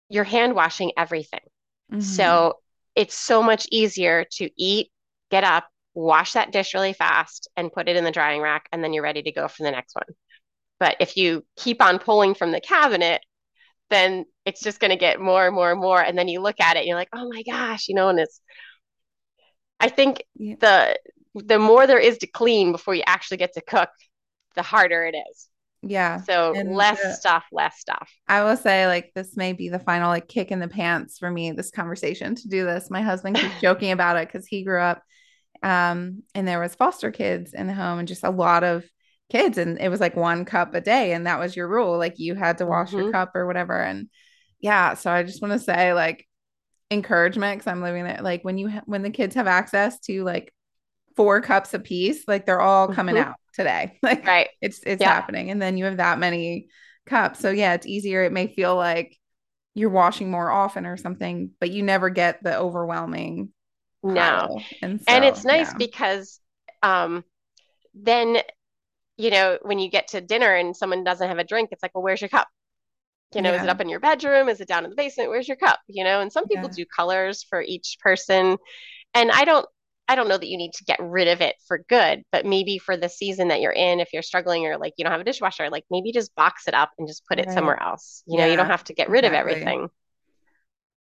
you're 0.08 0.24
hand 0.24 0.54
washing 0.54 0.92
everything. 0.96 1.40
Mm-hmm. 1.92 2.00
So 2.00 2.54
it's 2.94 3.14
so 3.14 3.42
much 3.42 3.66
easier 3.70 4.24
to 4.32 4.50
eat, 4.56 4.90
get 5.30 5.44
up, 5.44 5.66
wash 5.94 6.34
that 6.34 6.52
dish 6.52 6.74
really 6.74 6.92
fast, 6.92 7.48
and 7.56 7.72
put 7.72 7.88
it 7.88 7.96
in 7.96 8.04
the 8.04 8.10
drying 8.10 8.40
rack, 8.40 8.68
and 8.72 8.82
then 8.82 8.92
you're 8.92 9.02
ready 9.02 9.22
to 9.22 9.32
go 9.32 9.48
for 9.48 9.62
the 9.62 9.70
next 9.70 9.94
one. 9.94 10.16
But 10.78 10.96
if 11.00 11.16
you 11.16 11.44
keep 11.56 11.82
on 11.82 11.98
pulling 11.98 12.34
from 12.34 12.52
the 12.52 12.60
cabinet, 12.60 13.20
then 13.90 14.24
it's 14.44 14.62
just 14.62 14.80
going 14.80 14.92
to 14.92 14.96
get 14.96 15.20
more 15.20 15.46
and 15.46 15.54
more 15.54 15.72
and 15.72 15.80
more. 15.80 16.00
And 16.00 16.16
then 16.16 16.28
you 16.28 16.40
look 16.40 16.60
at 16.60 16.76
it 16.76 16.80
and 16.80 16.88
you're 16.88 16.96
like, 16.96 17.10
oh 17.12 17.28
my 17.28 17.42
gosh, 17.42 17.88
you 17.88 17.94
know, 17.94 18.08
and 18.08 18.20
it's, 18.20 18.40
I 19.80 19.88
think 19.88 20.24
yeah. 20.36 20.54
the, 20.60 20.98
the 21.34 21.58
more 21.58 21.86
there 21.86 21.98
is 21.98 22.18
to 22.18 22.26
clean 22.26 22.72
before 22.72 22.94
you 22.94 23.02
actually 23.06 23.38
get 23.38 23.54
to 23.54 23.60
cook, 23.60 23.90
the 24.54 24.62
harder 24.62 25.04
it 25.04 25.16
is. 25.30 25.48
Yeah. 25.82 26.20
So 26.20 26.52
and 26.54 26.74
less 26.74 27.02
the, 27.02 27.12
stuff, 27.14 27.44
less 27.52 27.78
stuff. 27.78 28.10
I 28.28 28.44
will 28.44 28.56
say, 28.56 28.86
like, 28.86 29.12
this 29.14 29.36
may 29.36 29.54
be 29.54 29.70
the 29.70 29.78
final 29.78 30.10
like 30.10 30.28
kick 30.28 30.50
in 30.50 30.60
the 30.60 30.68
pants 30.68 31.18
for 31.18 31.30
me, 31.30 31.52
this 31.52 31.70
conversation 31.70 32.34
to 32.34 32.48
do 32.48 32.64
this. 32.64 32.90
My 32.90 33.00
husband 33.00 33.36
keeps 33.36 33.60
joking 33.62 33.90
about 33.92 34.16
it 34.16 34.28
because 34.28 34.46
he 34.46 34.62
grew 34.62 34.80
up 34.80 35.02
um 35.62 36.22
and 36.34 36.48
there 36.48 36.60
was 36.60 36.74
foster 36.74 37.10
kids 37.10 37.52
in 37.52 37.66
the 37.66 37.74
home 37.74 37.98
and 37.98 38.08
just 38.08 38.24
a 38.24 38.30
lot 38.30 38.64
of 38.64 38.84
kids 39.30 39.58
and 39.58 39.78
it 39.78 39.88
was 39.88 40.00
like 40.00 40.16
one 40.16 40.44
cup 40.44 40.74
a 40.74 40.80
day 40.80 41.12
and 41.12 41.26
that 41.26 41.38
was 41.38 41.54
your 41.54 41.68
rule 41.68 41.98
like 41.98 42.18
you 42.18 42.34
had 42.34 42.58
to 42.58 42.66
wash 42.66 42.88
mm-hmm. 42.88 42.98
your 42.98 43.12
cup 43.12 43.32
or 43.34 43.46
whatever 43.46 43.78
and 43.78 44.08
yeah 44.58 44.94
so 44.94 45.10
i 45.10 45.22
just 45.22 45.42
want 45.42 45.52
to 45.52 45.58
say 45.58 45.92
like 45.92 46.26
encouragement 46.90 47.58
because 47.58 47.70
i'm 47.70 47.82
living 47.82 48.04
there 48.04 48.20
like 48.22 48.42
when 48.42 48.58
you 48.58 48.68
ha- 48.68 48.82
when 48.86 49.02
the 49.02 49.10
kids 49.10 49.34
have 49.34 49.46
access 49.46 50.00
to 50.00 50.24
like 50.24 50.52
four 51.20 51.42
cups 51.42 51.74
a 51.74 51.78
piece 51.78 52.26
like 52.26 52.46
they're 52.46 52.62
all 52.62 52.88
coming 52.88 53.14
mm-hmm. 53.14 53.28
out 53.28 53.36
today. 53.52 53.98
Like 54.02 54.26
right. 54.26 54.48
it's 54.62 54.80
it's 54.86 55.02
yeah. 55.02 55.12
happening. 55.12 55.50
And 55.50 55.60
then 55.60 55.76
you 55.76 55.84
have 55.84 55.98
that 55.98 56.18
many 56.18 56.68
cups. 57.04 57.40
So 57.40 57.50
yeah, 57.50 57.74
it's 57.74 57.86
easier. 57.86 58.24
It 58.24 58.32
may 58.32 58.46
feel 58.46 58.74
like 58.74 59.18
you're 59.74 59.90
washing 59.90 60.30
more 60.30 60.50
often 60.50 60.86
or 60.86 60.96
something, 60.96 61.50
but 61.60 61.70
you 61.70 61.82
never 61.82 62.08
get 62.08 62.42
the 62.42 62.56
overwhelming 62.56 63.50
no. 64.02 64.62
And, 64.80 64.98
so, 64.98 65.04
and 65.08 65.26
it's 65.26 65.44
nice 65.44 65.72
yeah. 65.72 65.76
because 65.76 66.40
um 66.82 67.22
then 67.92 68.38
you 69.18 69.30
know, 69.30 69.58
when 69.60 69.78
you 69.78 69.90
get 69.90 70.08
to 70.08 70.22
dinner 70.22 70.54
and 70.54 70.74
someone 70.74 71.04
doesn't 71.04 71.28
have 71.28 71.38
a 71.38 71.44
drink, 71.44 71.68
it's 71.70 71.82
like, 71.82 71.94
well, 71.94 72.02
where's 72.02 72.22
your 72.22 72.30
cup? 72.30 72.48
You 73.34 73.42
know, 73.42 73.50
yeah. 73.50 73.58
is 73.58 73.62
it 73.64 73.68
up 73.68 73.82
in 73.82 73.90
your 73.90 74.00
bedroom? 74.00 74.48
Is 74.48 74.62
it 74.62 74.68
down 74.68 74.84
in 74.84 74.90
the 74.90 74.96
basement? 74.96 75.28
Where's 75.28 75.48
your 75.48 75.58
cup? 75.58 75.80
You 75.86 76.02
know, 76.02 76.22
and 76.22 76.32
some 76.32 76.48
people 76.48 76.70
do 76.70 76.86
colors 76.86 77.42
for 77.42 77.60
each 77.60 77.98
person. 78.00 78.56
And 79.12 79.30
I 79.30 79.44
don't 79.44 79.66
I 80.10 80.16
don't 80.16 80.26
know 80.26 80.36
that 80.36 80.48
you 80.48 80.58
need 80.58 80.72
to 80.72 80.84
get 80.84 80.98
rid 81.00 81.28
of 81.28 81.40
it 81.40 81.54
for 81.68 81.84
good, 81.88 82.24
but 82.32 82.44
maybe 82.44 82.78
for 82.78 82.96
the 82.96 83.08
season 83.08 83.46
that 83.46 83.60
you're 83.60 83.70
in, 83.70 84.00
if 84.00 84.12
you're 84.12 84.22
struggling 84.22 84.66
or 84.66 84.76
like 84.76 84.92
you 84.96 85.04
don't 85.04 85.12
have 85.12 85.20
a 85.20 85.24
dishwasher, 85.24 85.70
like 85.70 85.84
maybe 85.88 86.10
just 86.10 86.34
box 86.34 86.66
it 86.66 86.74
up 86.74 86.90
and 86.98 87.06
just 87.06 87.24
put 87.26 87.38
right. 87.38 87.46
it 87.46 87.52
somewhere 87.52 87.80
else. 87.80 88.24
You 88.26 88.36
yeah, 88.36 88.46
know, 88.46 88.50
you 88.50 88.56
don't 88.56 88.66
have 88.66 88.82
to 88.84 88.92
get 88.92 89.08
rid 89.08 89.24
exactly. 89.24 89.52
of 89.52 89.58
everything. 89.58 89.88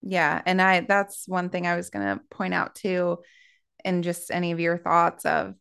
Yeah. 0.03 0.41
And 0.45 0.61
I, 0.61 0.79
that's 0.87 1.27
one 1.27 1.49
thing 1.49 1.67
I 1.67 1.75
was 1.75 1.89
going 1.89 2.05
to 2.05 2.23
point 2.31 2.53
out 2.53 2.75
too, 2.75 3.17
and 3.83 4.05
just 4.05 4.31
any 4.31 4.53
of 4.53 4.61
your 4.61 4.77
thoughts 4.77 5.25
of 5.25 5.55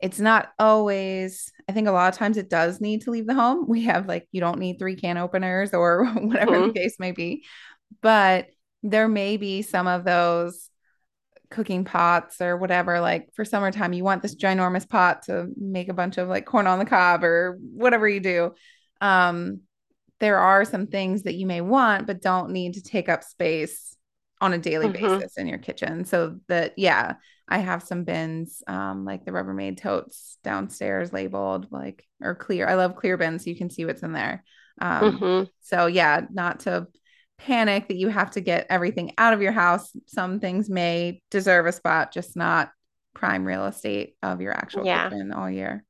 it's 0.00 0.20
not 0.20 0.50
always, 0.56 1.50
I 1.68 1.72
think 1.72 1.88
a 1.88 1.92
lot 1.92 2.12
of 2.12 2.16
times 2.16 2.36
it 2.36 2.48
does 2.48 2.80
need 2.80 3.02
to 3.02 3.10
leave 3.10 3.26
the 3.26 3.34
home. 3.34 3.66
We 3.66 3.82
have 3.86 4.06
like, 4.06 4.28
you 4.30 4.40
don't 4.40 4.60
need 4.60 4.78
three 4.78 4.94
can 4.94 5.18
openers 5.18 5.74
or 5.74 6.04
whatever 6.14 6.52
mm-hmm. 6.52 6.68
the 6.68 6.72
case 6.72 7.00
may 7.00 7.10
be, 7.10 7.44
but 8.00 8.46
there 8.84 9.08
may 9.08 9.38
be 9.38 9.62
some 9.62 9.88
of 9.88 10.04
those 10.04 10.70
cooking 11.50 11.84
pots 11.84 12.40
or 12.40 12.56
whatever 12.56 13.00
like 13.00 13.28
for 13.34 13.44
summertime 13.44 13.92
you 13.92 14.04
want 14.04 14.22
this 14.22 14.34
ginormous 14.34 14.88
pot 14.88 15.22
to 15.22 15.48
make 15.56 15.88
a 15.88 15.94
bunch 15.94 16.18
of 16.18 16.28
like 16.28 16.44
corn 16.44 16.66
on 16.66 16.78
the 16.78 16.84
cob 16.84 17.22
or 17.22 17.58
whatever 17.60 18.08
you 18.08 18.20
do 18.20 18.52
um 19.00 19.60
there 20.18 20.38
are 20.38 20.64
some 20.64 20.86
things 20.86 21.22
that 21.22 21.34
you 21.34 21.46
may 21.46 21.60
want 21.60 22.06
but 22.06 22.22
don't 22.22 22.50
need 22.50 22.74
to 22.74 22.82
take 22.82 23.08
up 23.08 23.22
space 23.22 23.96
on 24.40 24.52
a 24.52 24.58
daily 24.58 24.88
mm-hmm. 24.88 25.18
basis 25.18 25.36
in 25.36 25.46
your 25.46 25.58
kitchen 25.58 26.04
so 26.04 26.36
that 26.48 26.74
yeah 26.76 27.14
i 27.48 27.58
have 27.58 27.82
some 27.82 28.04
bins 28.04 28.62
um 28.66 29.04
like 29.04 29.24
the 29.24 29.30
rubbermaid 29.30 29.78
totes 29.78 30.38
downstairs 30.42 31.12
labeled 31.12 31.68
like 31.70 32.04
or 32.20 32.34
clear 32.34 32.66
i 32.66 32.74
love 32.74 32.96
clear 32.96 33.16
bins 33.16 33.44
so 33.44 33.50
you 33.50 33.56
can 33.56 33.70
see 33.70 33.84
what's 33.84 34.02
in 34.02 34.12
there 34.12 34.44
um 34.80 35.18
mm-hmm. 35.18 35.44
so 35.60 35.86
yeah 35.86 36.22
not 36.30 36.60
to 36.60 36.86
panic 37.38 37.88
that 37.88 37.96
you 37.96 38.08
have 38.08 38.30
to 38.32 38.40
get 38.40 38.66
everything 38.70 39.12
out 39.18 39.32
of 39.32 39.42
your 39.42 39.52
house. 39.52 39.90
Some 40.06 40.40
things 40.40 40.70
may 40.70 41.20
deserve 41.30 41.66
a 41.66 41.72
spot, 41.72 42.12
just 42.12 42.36
not 42.36 42.70
prime 43.14 43.44
real 43.44 43.66
estate 43.66 44.16
of 44.22 44.40
your 44.40 44.52
actual 44.52 44.84
yeah. 44.84 45.08
kitchen 45.08 45.32
all 45.32 45.50
year. 45.50 45.84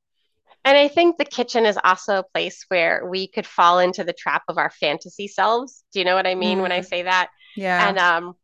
And 0.63 0.77
I 0.77 0.89
think 0.89 1.17
the 1.17 1.25
kitchen 1.25 1.65
is 1.65 1.77
also 1.81 2.17
a 2.17 2.23
place 2.23 2.65
where 2.67 3.05
we 3.05 3.27
could 3.27 3.45
fall 3.45 3.79
into 3.79 4.03
the 4.03 4.13
trap 4.13 4.43
of 4.49 4.57
our 4.57 4.69
fantasy 4.69 5.27
selves. 5.27 5.83
Do 5.93 5.99
you 5.99 6.05
know 6.05 6.15
what 6.15 6.27
I 6.27 6.35
mean 6.35 6.59
mm. 6.59 6.61
when 6.61 6.71
I 6.71 6.81
mm. 6.81 6.85
say 6.85 7.03
that? 7.03 7.29
Yeah. 7.55 7.87
And 7.87 7.97
um 7.97 8.35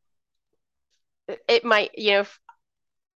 it 1.48 1.64
might, 1.64 1.92
you 1.98 2.12
know, 2.12 2.26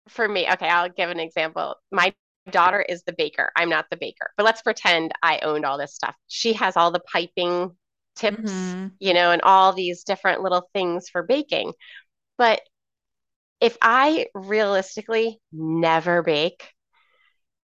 for 0.09 0.29
me, 0.29 0.51
okay, 0.51 0.69
I'll 0.69 0.89
give 0.89 1.11
an 1.11 1.21
example. 1.21 1.77
My 1.91 2.15
daughter 2.51 2.81
is 2.81 3.03
the 3.05 3.15
baker. 3.15 3.51
I'm 3.57 3.71
not 3.71 3.87
the 3.91 3.97
baker. 3.97 4.31
But 4.37 4.45
let's 4.45 4.63
pretend 4.63 5.13
I 5.23 5.39
owned 5.39 5.65
all 5.65 5.79
this 5.79 5.95
stuff. 5.95 6.15
She 6.29 6.53
has 6.55 6.77
all 6.77 6.91
the 6.91 7.01
piping 7.01 7.75
tips, 8.17 8.51
mm-hmm. 8.51 8.89
you 8.99 9.15
know, 9.15 9.31
and 9.31 9.43
all 9.43 9.73
these 9.73 10.05
different 10.05 10.43
little 10.43 10.69
things 10.73 11.09
for 11.09 11.23
baking. 11.23 11.73
But 12.39 12.61
if 13.61 13.77
I 13.81 14.27
realistically 14.35 15.41
never 15.53 16.23
bake, 16.23 16.69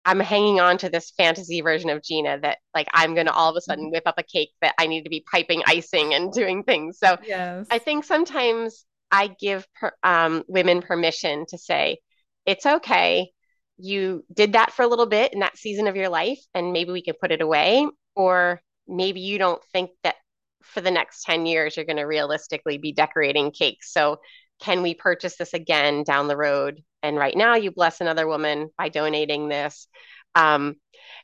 I'm 0.05 0.19
hanging 0.19 0.59
on 0.59 0.77
to 0.79 0.89
this 0.89 1.11
fantasy 1.15 1.61
version 1.61 1.89
of 1.89 2.03
Gina 2.03 2.39
that 2.41 2.57
like 2.73 2.87
I'm 2.93 3.13
going 3.13 3.27
to 3.27 3.33
all 3.33 3.49
of 3.49 3.55
a 3.55 3.61
sudden 3.61 3.89
whip 3.89 4.03
up 4.05 4.15
a 4.17 4.23
cake 4.23 4.49
that 4.61 4.75
I 4.77 4.87
need 4.87 5.03
to 5.03 5.09
be 5.09 5.25
piping 5.31 5.61
icing 5.65 6.13
and 6.13 6.31
doing 6.31 6.63
things. 6.63 6.99
So 6.99 7.17
yes. 7.25 7.67
I 7.71 7.79
think 7.79 8.03
sometimes 8.03 8.85
I 9.11 9.33
give 9.39 9.65
per, 9.79 9.91
um, 10.03 10.43
women 10.47 10.81
permission 10.81 11.45
to 11.49 11.57
say, 11.57 11.99
it's 12.45 12.65
okay. 12.65 13.29
You 13.77 14.25
did 14.33 14.53
that 14.53 14.73
for 14.73 14.83
a 14.83 14.87
little 14.87 15.05
bit 15.05 15.33
in 15.33 15.39
that 15.39 15.57
season 15.57 15.87
of 15.87 15.95
your 15.95 16.09
life, 16.09 16.39
and 16.53 16.73
maybe 16.73 16.91
we 16.91 17.01
can 17.01 17.15
put 17.19 17.31
it 17.31 17.41
away. 17.41 17.87
Or 18.15 18.61
maybe 18.87 19.21
you 19.21 19.37
don't 19.37 19.63
think 19.71 19.91
that 20.03 20.15
for 20.63 20.81
the 20.81 20.91
next 20.91 21.23
10 21.23 21.45
years 21.45 21.75
you're 21.75 21.85
going 21.85 21.97
to 21.97 22.03
realistically 22.03 22.77
be 22.77 22.91
decorating 22.91 23.51
cakes 23.51 23.91
so 23.91 24.17
can 24.61 24.81
we 24.81 24.93
purchase 24.93 25.35
this 25.35 25.53
again 25.53 26.03
down 26.03 26.27
the 26.27 26.37
road 26.37 26.81
and 27.01 27.17
right 27.17 27.35
now 27.35 27.55
you 27.55 27.71
bless 27.71 28.01
another 28.01 28.27
woman 28.27 28.69
by 28.77 28.89
donating 28.89 29.49
this 29.49 29.87
um, 30.35 30.75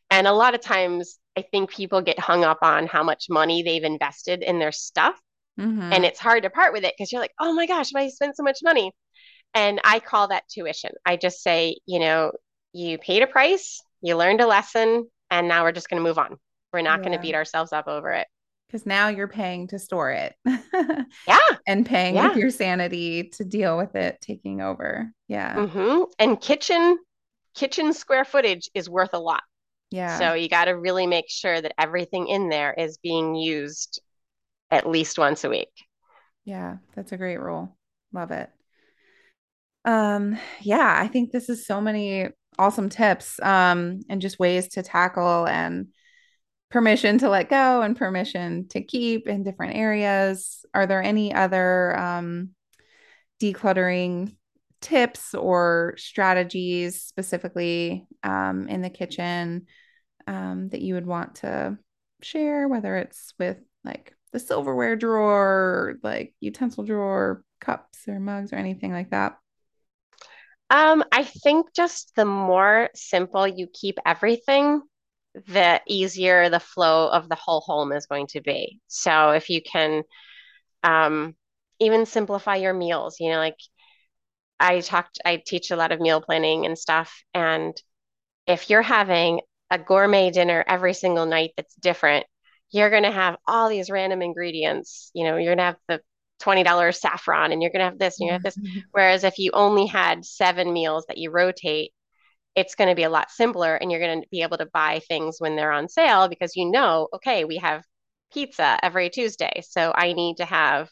and 0.09 0.27
a 0.27 0.33
lot 0.33 0.55
of 0.55 0.61
times 0.61 1.19
I 1.37 1.41
think 1.41 1.69
people 1.69 2.01
get 2.01 2.19
hung 2.19 2.43
up 2.43 2.59
on 2.61 2.87
how 2.87 3.03
much 3.03 3.27
money 3.29 3.63
they've 3.63 3.83
invested 3.83 4.43
in 4.43 4.59
their 4.59 4.71
stuff. 4.71 5.19
Mm-hmm. 5.59 5.93
And 5.93 6.05
it's 6.05 6.19
hard 6.19 6.43
to 6.43 6.49
part 6.49 6.73
with 6.73 6.83
it 6.83 6.93
because 6.97 7.11
you're 7.11 7.21
like, 7.21 7.33
oh 7.39 7.53
my 7.53 7.65
gosh, 7.65 7.91
I 7.95 8.09
spent 8.09 8.35
so 8.35 8.43
much 8.43 8.59
money. 8.63 8.91
And 9.53 9.79
I 9.83 9.99
call 9.99 10.27
that 10.27 10.43
tuition. 10.49 10.91
I 11.05 11.15
just 11.15 11.41
say, 11.41 11.77
you 11.85 11.99
know, 11.99 12.31
you 12.73 12.97
paid 12.97 13.23
a 13.23 13.27
price, 13.27 13.81
you 14.01 14.15
learned 14.15 14.41
a 14.41 14.47
lesson, 14.47 15.09
and 15.31 15.47
now 15.47 15.63
we're 15.63 15.71
just 15.71 15.89
going 15.89 16.01
to 16.01 16.07
move 16.07 16.19
on. 16.19 16.37
We're 16.71 16.81
not 16.81 16.99
yeah. 16.99 17.05
going 17.05 17.17
to 17.17 17.21
beat 17.21 17.35
ourselves 17.35 17.73
up 17.73 17.87
over 17.87 18.11
it. 18.11 18.27
Because 18.69 18.85
now 18.85 19.07
you're 19.07 19.27
paying 19.27 19.67
to 19.69 19.79
store 19.79 20.11
it. 20.11 20.35
yeah. 20.45 21.39
And 21.65 21.85
paying 21.85 22.15
yeah. 22.15 22.27
with 22.27 22.37
your 22.37 22.51
sanity 22.51 23.31
to 23.33 23.43
deal 23.43 23.77
with 23.77 23.95
it 23.95 24.19
taking 24.21 24.61
over. 24.61 25.11
Yeah. 25.27 25.55
Mm-hmm. 25.55 26.03
And 26.19 26.39
kitchen 26.39 26.99
kitchen 27.55 27.93
square 27.93 28.25
footage 28.25 28.69
is 28.75 28.87
worth 28.87 29.13
a 29.13 29.19
lot. 29.19 29.41
Yeah. 29.91 30.19
So 30.19 30.33
you 30.33 30.49
got 30.49 30.65
to 30.65 30.77
really 30.77 31.07
make 31.07 31.29
sure 31.29 31.59
that 31.59 31.73
everything 31.79 32.27
in 32.27 32.49
there 32.49 32.73
is 32.73 32.99
being 32.99 33.33
used 33.33 34.01
at 34.69 34.87
least 34.87 35.17
once 35.17 35.43
a 35.43 35.49
week. 35.49 35.71
Yeah, 36.45 36.77
that's 36.95 37.11
a 37.11 37.17
great 37.17 37.39
rule. 37.39 37.75
Love 38.13 38.31
it. 38.31 38.49
Um, 39.85 40.37
yeah, 40.61 40.95
I 40.99 41.07
think 41.07 41.31
this 41.31 41.49
is 41.49 41.65
so 41.65 41.81
many 41.81 42.27
awesome 42.57 42.89
tips 42.89 43.39
um, 43.41 44.01
and 44.09 44.21
just 44.21 44.39
ways 44.39 44.67
to 44.69 44.83
tackle 44.83 45.47
and 45.47 45.87
permission 46.69 47.17
to 47.19 47.29
let 47.29 47.49
go 47.49 47.81
and 47.81 47.97
permission 47.97 48.67
to 48.69 48.81
keep 48.81 49.27
in 49.27 49.43
different 49.43 49.75
areas. 49.75 50.65
Are 50.73 50.85
there 50.85 51.01
any 51.01 51.33
other 51.33 51.97
um, 51.97 52.49
decluttering 53.41 54.35
tips 54.81 55.33
or 55.33 55.95
strategies 55.97 57.01
specifically 57.01 58.07
um, 58.23 58.67
in 58.67 58.81
the 58.81 58.89
kitchen 58.89 59.65
um, 60.27 60.69
that 60.69 60.81
you 60.81 60.93
would 60.93 61.07
want 61.07 61.35
to 61.35 61.77
share, 62.21 62.67
whether 62.67 62.95
it's 62.97 63.33
with 63.39 63.57
like 63.83 64.13
the 64.31 64.39
silverware 64.39 64.95
drawer, 64.95 65.95
like 66.03 66.33
utensil 66.39 66.83
drawer, 66.83 67.43
cups 67.59 68.07
or 68.07 68.19
mugs 68.19 68.53
or 68.53 68.57
anything 68.57 68.91
like 68.91 69.09
that? 69.09 69.37
Um, 70.69 71.03
I 71.11 71.23
think 71.23 71.73
just 71.75 72.15
the 72.15 72.25
more 72.25 72.89
simple 72.93 73.47
you 73.47 73.67
keep 73.73 73.97
everything, 74.05 74.83
the 75.47 75.81
easier 75.87 76.49
the 76.49 76.59
flow 76.59 77.09
of 77.09 77.29
the 77.29 77.35
whole 77.35 77.61
home 77.61 77.91
is 77.91 78.05
going 78.05 78.27
to 78.27 78.41
be. 78.41 78.79
So 78.87 79.31
if 79.31 79.49
you 79.49 79.61
can 79.61 80.03
um, 80.83 81.35
even 81.79 82.05
simplify 82.05 82.55
your 82.55 82.73
meals, 82.73 83.19
you 83.19 83.29
know, 83.29 83.37
like 83.37 83.57
I 84.59 84.81
talked, 84.81 85.19
I 85.25 85.41
teach 85.43 85.71
a 85.71 85.75
lot 85.75 85.91
of 85.91 86.01
meal 86.01 86.21
planning 86.21 86.65
and 86.65 86.77
stuff. 86.77 87.23
And 87.33 87.79
if 88.45 88.69
you're 88.69 88.81
having 88.81 89.41
a 89.71 89.79
gourmet 89.79 90.31
dinner 90.31 90.63
every 90.67 90.93
single 90.93 91.25
night 91.25 91.51
that's 91.55 91.75
different, 91.75 92.25
you're 92.71 92.89
going 92.89 93.03
to 93.03 93.11
have 93.11 93.37
all 93.47 93.69
these 93.69 93.89
random 93.89 94.21
ingredients. 94.21 95.11
You 95.13 95.25
know, 95.25 95.37
you're 95.37 95.55
going 95.55 95.57
to 95.57 95.63
have 95.63 95.77
the 95.87 96.01
$20 96.41 96.95
saffron 96.95 97.51
and 97.51 97.61
you're 97.61 97.71
going 97.71 97.79
to 97.79 97.89
have 97.89 97.99
this 97.99 98.19
and 98.19 98.27
you 98.27 98.33
have 98.33 98.43
this. 98.43 98.57
Mm-hmm. 98.57 98.79
Whereas 98.91 99.23
if 99.23 99.39
you 99.39 99.51
only 99.53 99.85
had 99.85 100.25
seven 100.25 100.71
meals 100.71 101.05
that 101.07 101.17
you 101.17 101.31
rotate, 101.31 101.93
it's 102.59 102.75
going 102.75 102.89
to 102.89 102.95
be 102.95 103.03
a 103.03 103.09
lot 103.09 103.31
simpler 103.31 103.75
and 103.75 103.89
you're 103.89 104.01
going 104.01 104.21
to 104.21 104.27
be 104.29 104.41
able 104.41 104.57
to 104.57 104.67
buy 104.73 104.99
things 105.07 105.37
when 105.39 105.55
they're 105.55 105.71
on 105.71 105.87
sale 105.87 106.27
because 106.27 106.57
you 106.57 106.69
know, 106.69 107.07
okay, 107.13 107.45
we 107.45 107.55
have 107.55 107.85
pizza 108.33 108.77
every 108.83 109.09
Tuesday. 109.09 109.61
So 109.67 109.93
I 109.95 110.11
need 110.11 110.37
to 110.37 110.45
have, 110.45 110.89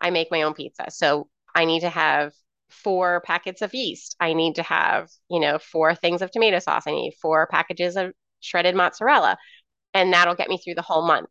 I 0.00 0.10
make 0.10 0.32
my 0.32 0.42
own 0.42 0.54
pizza. 0.54 0.86
So 0.90 1.28
I 1.54 1.66
need 1.66 1.80
to 1.80 1.88
have 1.88 2.32
four 2.68 3.22
packets 3.24 3.62
of 3.62 3.72
yeast. 3.74 4.16
I 4.18 4.32
need 4.32 4.56
to 4.56 4.64
have, 4.64 5.08
you 5.30 5.38
know, 5.38 5.60
four 5.60 5.94
things 5.94 6.20
of 6.20 6.32
tomato 6.32 6.58
sauce. 6.58 6.82
I 6.88 6.90
need 6.90 7.14
four 7.22 7.46
packages 7.46 7.94
of 7.94 8.12
shredded 8.40 8.74
mozzarella. 8.74 9.38
And 9.94 10.12
that'll 10.12 10.34
get 10.34 10.48
me 10.48 10.58
through 10.58 10.74
the 10.74 10.82
whole 10.82 11.06
month. 11.06 11.28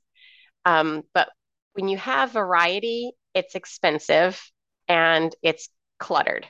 Um, 0.63 1.03
but 1.13 1.27
when 1.73 1.89
you 1.89 1.97
have 1.97 2.31
variety, 2.31 3.11
it's 3.33 3.55
expensive 3.55 4.41
and 4.87 5.35
it's 5.43 5.67
cluttered. 5.99 6.47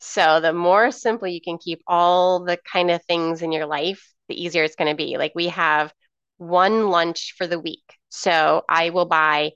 So 0.00 0.40
the 0.40 0.52
more 0.52 0.90
simple 0.90 1.28
you 1.28 1.40
can 1.40 1.58
keep 1.58 1.82
all 1.86 2.44
the 2.44 2.58
kind 2.70 2.90
of 2.90 3.02
things 3.04 3.42
in 3.42 3.52
your 3.52 3.66
life, 3.66 4.12
the 4.28 4.42
easier 4.42 4.64
it's 4.64 4.76
going 4.76 4.90
to 4.90 4.96
be. 4.96 5.16
Like 5.16 5.32
we 5.34 5.48
have 5.48 5.92
one 6.38 6.88
lunch 6.90 7.34
for 7.38 7.46
the 7.46 7.60
week. 7.60 7.84
So 8.08 8.62
I 8.68 8.90
will 8.90 9.06
buy 9.06 9.52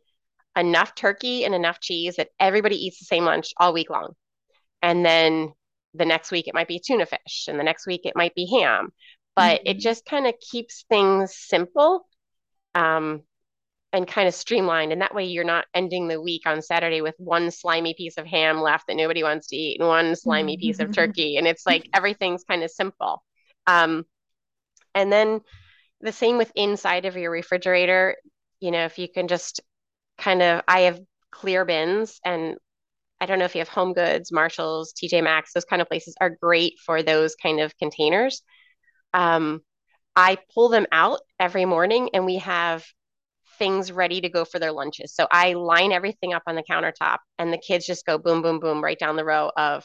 enough 0.57 0.95
turkey 0.95 1.45
and 1.45 1.55
enough 1.55 1.81
cheese 1.81 2.17
that 2.17 2.31
everybody 2.41 2.77
eats 2.77 2.99
the 2.99 3.05
same 3.05 3.25
lunch 3.25 3.53
all 3.57 3.73
week 3.73 3.91
long. 3.91 4.15
And 4.83 5.05
then 5.05 5.53
the 5.95 6.05
next 6.05 6.31
week 6.31 6.49
it 6.49 6.55
might 6.55 6.69
be 6.69 6.81
tuna 6.81 7.07
fish, 7.07 7.47
and 7.49 7.59
the 7.59 7.65
next 7.65 7.87
week 7.87 8.03
it 8.05 8.17
might 8.17 8.35
be 8.35 8.47
ham. 8.61 8.91
But 9.35 9.61
mm-hmm. 9.61 9.71
it 9.71 9.79
just 9.79 10.05
kind 10.05 10.27
of 10.27 10.35
keeps 10.39 10.85
things 10.89 11.35
simple 11.37 12.07
um, 12.75 13.23
and 13.93 14.07
kind 14.07 14.29
of 14.29 14.35
streamlined. 14.35 14.93
And 14.93 15.01
that 15.01 15.15
way 15.15 15.25
you're 15.25 15.45
not 15.45 15.67
ending 15.75 16.09
the 16.09 16.21
week 16.21 16.43
on 16.47 16.61
Saturday 16.61 17.01
with 17.01 17.15
one 17.19 17.51
slimy 17.51 17.95
piece 17.95 18.19
of 18.19 18.27
ham 18.27 18.61
left 18.61 18.87
that 18.87 18.97
nobody 18.97 19.23
wants 19.23 19.49
to 19.49 19.57
eat 19.57 19.81
and 19.81 19.89
one 19.89 20.15
slimy 20.15 20.57
mm-hmm. 20.57 20.61
piece 20.61 20.79
of 20.79 20.93
turkey. 20.93 21.37
And 21.37 21.47
it's 21.47 21.67
like 21.67 21.89
everything's 21.95 22.45
kind 22.45 22.63
of 22.63 22.71
simple. 22.71 23.23
Um, 23.67 24.05
and 24.95 25.11
then 25.11 25.41
the 26.01 26.13
same 26.13 26.37
with 26.37 26.53
inside 26.55 27.07
of 27.07 27.17
your 27.17 27.31
refrigerator. 27.31 28.17
You 28.61 28.73
know, 28.73 28.85
if 28.85 28.99
you 28.99 29.09
can 29.09 29.27
just 29.27 29.61
kind 30.19 30.43
of, 30.43 30.63
I 30.69 30.81
have 30.81 31.01
clear 31.31 31.65
bins 31.65 32.21
and 32.25 32.57
I 33.21 33.27
don't 33.27 33.39
know 33.39 33.45
if 33.47 33.55
you 33.55 33.61
have 33.61 33.69
Home 33.69 33.95
Goods, 33.95 34.31
Marshalls, 34.31 34.93
TJ 34.93 35.25
Maxx, 35.25 35.53
those 35.53 35.65
kind 35.65 35.83
of 35.83 35.89
places 35.89 36.15
are 36.21 36.31
great 36.31 36.75
for 36.85 37.03
those 37.03 37.35
kind 37.35 37.61
of 37.61 37.77
containers. 37.79 38.43
Um, 39.15 39.61
I 40.15 40.39
pull 40.55 40.69
them 40.69 40.87
out 40.93 41.21
every 41.41 41.65
morning 41.65 42.11
and 42.13 42.25
we 42.25 42.37
have 42.37 42.85
things 43.59 43.93
ready 43.93 44.21
to 44.21 44.29
go 44.29 44.45
for 44.45 44.59
their 44.59 44.73
lunches. 44.73 45.15
So 45.15 45.27
I 45.31 45.55
line 45.55 45.93
everything 45.93 46.33
up 46.33 46.43
on 46.47 46.55
the 46.55 46.63
countertop 46.63 47.19
and 47.39 47.53
the 47.53 47.59
kids 47.59 47.87
just 47.87 48.07
go 48.07 48.19
boom, 48.19 48.43
boom, 48.43 48.61
boom 48.61 48.83
right 48.83 48.99
down 48.99 49.17
the 49.17 49.25
row 49.25 49.51
of 49.57 49.85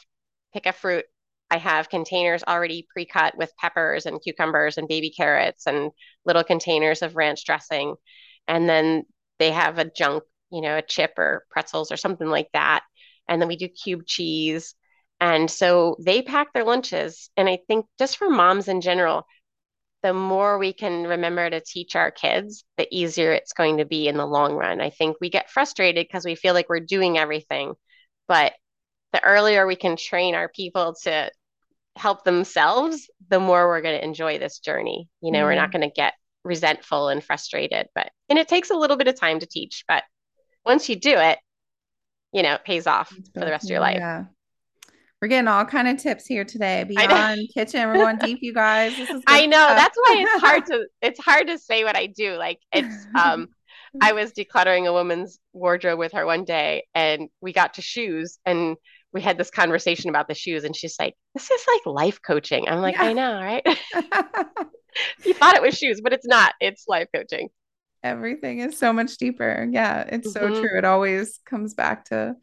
pick 0.52 0.66
a 0.66 0.72
fruit. 0.72 1.04
I 1.50 1.58
have 1.58 1.88
containers 1.88 2.42
already 2.42 2.86
pre 2.92 3.06
cut 3.06 3.36
with 3.36 3.52
peppers 3.60 4.06
and 4.06 4.20
cucumbers 4.22 4.78
and 4.78 4.88
baby 4.88 5.10
carrots 5.10 5.66
and 5.66 5.90
little 6.24 6.44
containers 6.44 7.02
of 7.02 7.16
ranch 7.16 7.44
dressing. 7.44 7.94
And 8.48 8.68
then 8.68 9.04
they 9.38 9.50
have 9.50 9.78
a 9.78 9.90
junk, 9.90 10.24
you 10.50 10.62
know, 10.62 10.76
a 10.76 10.82
chip 10.82 11.12
or 11.18 11.44
pretzels 11.50 11.92
or 11.92 11.96
something 11.96 12.28
like 12.28 12.48
that 12.52 12.82
and 13.28 13.40
then 13.40 13.48
we 13.48 13.56
do 13.56 13.68
cube 13.68 14.02
cheese. 14.06 14.74
And 15.20 15.50
so 15.50 15.96
they 16.00 16.22
pack 16.22 16.52
their 16.52 16.64
lunches. 16.64 17.30
And 17.36 17.48
I 17.48 17.58
think 17.68 17.86
just 17.98 18.16
for 18.16 18.28
moms 18.28 18.68
in 18.68 18.80
general, 18.80 19.26
the 20.04 20.12
more 20.12 20.58
we 20.58 20.74
can 20.74 21.04
remember 21.04 21.48
to 21.48 21.62
teach 21.62 21.96
our 21.96 22.10
kids, 22.10 22.62
the 22.76 22.86
easier 22.94 23.32
it's 23.32 23.54
going 23.54 23.78
to 23.78 23.86
be 23.86 24.06
in 24.06 24.18
the 24.18 24.26
long 24.26 24.52
run. 24.52 24.82
I 24.82 24.90
think 24.90 25.16
we 25.18 25.30
get 25.30 25.50
frustrated 25.50 26.06
because 26.06 26.26
we 26.26 26.34
feel 26.34 26.52
like 26.52 26.68
we're 26.68 26.80
doing 26.80 27.16
everything. 27.16 27.72
But 28.28 28.52
the 29.14 29.24
earlier 29.24 29.66
we 29.66 29.76
can 29.76 29.96
train 29.96 30.34
our 30.34 30.50
people 30.50 30.94
to 31.04 31.30
help 31.96 32.22
themselves, 32.22 33.08
the 33.30 33.40
more 33.40 33.66
we're 33.66 33.80
going 33.80 33.98
to 33.98 34.04
enjoy 34.04 34.38
this 34.38 34.58
journey. 34.58 35.08
You 35.22 35.32
know, 35.32 35.38
mm-hmm. 35.38 35.46
we're 35.46 35.54
not 35.54 35.70
mm-hmm. 35.70 35.78
going 35.78 35.90
to 35.90 35.94
get 35.94 36.12
resentful 36.44 37.08
and 37.08 37.24
frustrated, 37.24 37.86
but, 37.94 38.10
and 38.28 38.38
it 38.38 38.46
takes 38.46 38.68
a 38.68 38.76
little 38.76 38.98
bit 38.98 39.08
of 39.08 39.18
time 39.18 39.40
to 39.40 39.46
teach, 39.46 39.84
but 39.88 40.02
once 40.66 40.90
you 40.90 40.96
do 40.96 41.16
it, 41.16 41.38
you 42.34 42.42
know, 42.42 42.54
it 42.54 42.64
pays 42.64 42.86
off 42.86 43.08
for 43.08 43.40
the 43.40 43.50
rest 43.50 43.64
of 43.64 43.70
your 43.70 43.80
life. 43.80 44.00
Yeah. 44.00 44.24
We're 45.24 45.28
getting 45.28 45.48
all 45.48 45.64
kind 45.64 45.88
of 45.88 45.96
tips 45.96 46.26
here 46.26 46.44
today 46.44 46.84
beyond 46.84 47.48
kitchen. 47.54 47.88
We're 47.88 47.94
going 47.94 48.18
deep, 48.18 48.40
you 48.42 48.52
guys. 48.52 48.94
This 48.94 49.08
is 49.08 49.22
I 49.26 49.46
know. 49.46 49.56
Stuff. 49.56 49.76
That's 49.78 49.96
why 49.96 50.16
it's 50.18 50.42
hard 50.42 50.66
to 50.66 50.86
it's 51.00 51.18
hard 51.18 51.46
to 51.46 51.58
say 51.58 51.82
what 51.82 51.96
I 51.96 52.08
do. 52.08 52.34
Like 52.34 52.58
it's 52.74 53.06
um 53.18 53.48
I 54.02 54.12
was 54.12 54.32
decluttering 54.32 54.86
a 54.86 54.92
woman's 54.92 55.38
wardrobe 55.54 55.98
with 55.98 56.12
her 56.12 56.26
one 56.26 56.44
day 56.44 56.84
and 56.94 57.30
we 57.40 57.54
got 57.54 57.72
to 57.74 57.80
shoes 57.80 58.38
and 58.44 58.76
we 59.14 59.22
had 59.22 59.38
this 59.38 59.48
conversation 59.48 60.10
about 60.10 60.28
the 60.28 60.34
shoes 60.34 60.62
and 60.62 60.76
she's 60.76 60.96
like, 60.98 61.14
This 61.32 61.50
is 61.50 61.64
like 61.68 61.94
life 61.94 62.20
coaching. 62.20 62.68
I'm 62.68 62.82
like, 62.82 62.96
yeah. 62.96 63.04
I 63.04 63.12
know, 63.14 63.32
right? 63.32 63.66
you 65.24 65.32
thought 65.32 65.56
it 65.56 65.62
was 65.62 65.78
shoes, 65.78 66.02
but 66.02 66.12
it's 66.12 66.26
not. 66.26 66.52
It's 66.60 66.84
life 66.86 67.08
coaching 67.14 67.48
everything 68.02 68.58
is 68.58 68.76
so 68.76 68.92
much 68.92 69.16
deeper. 69.16 69.66
Yeah, 69.70 70.02
it's 70.02 70.34
mm-hmm. 70.34 70.54
so 70.54 70.60
true. 70.60 70.76
It 70.76 70.84
always 70.84 71.40
comes 71.46 71.72
back 71.72 72.04
to 72.10 72.36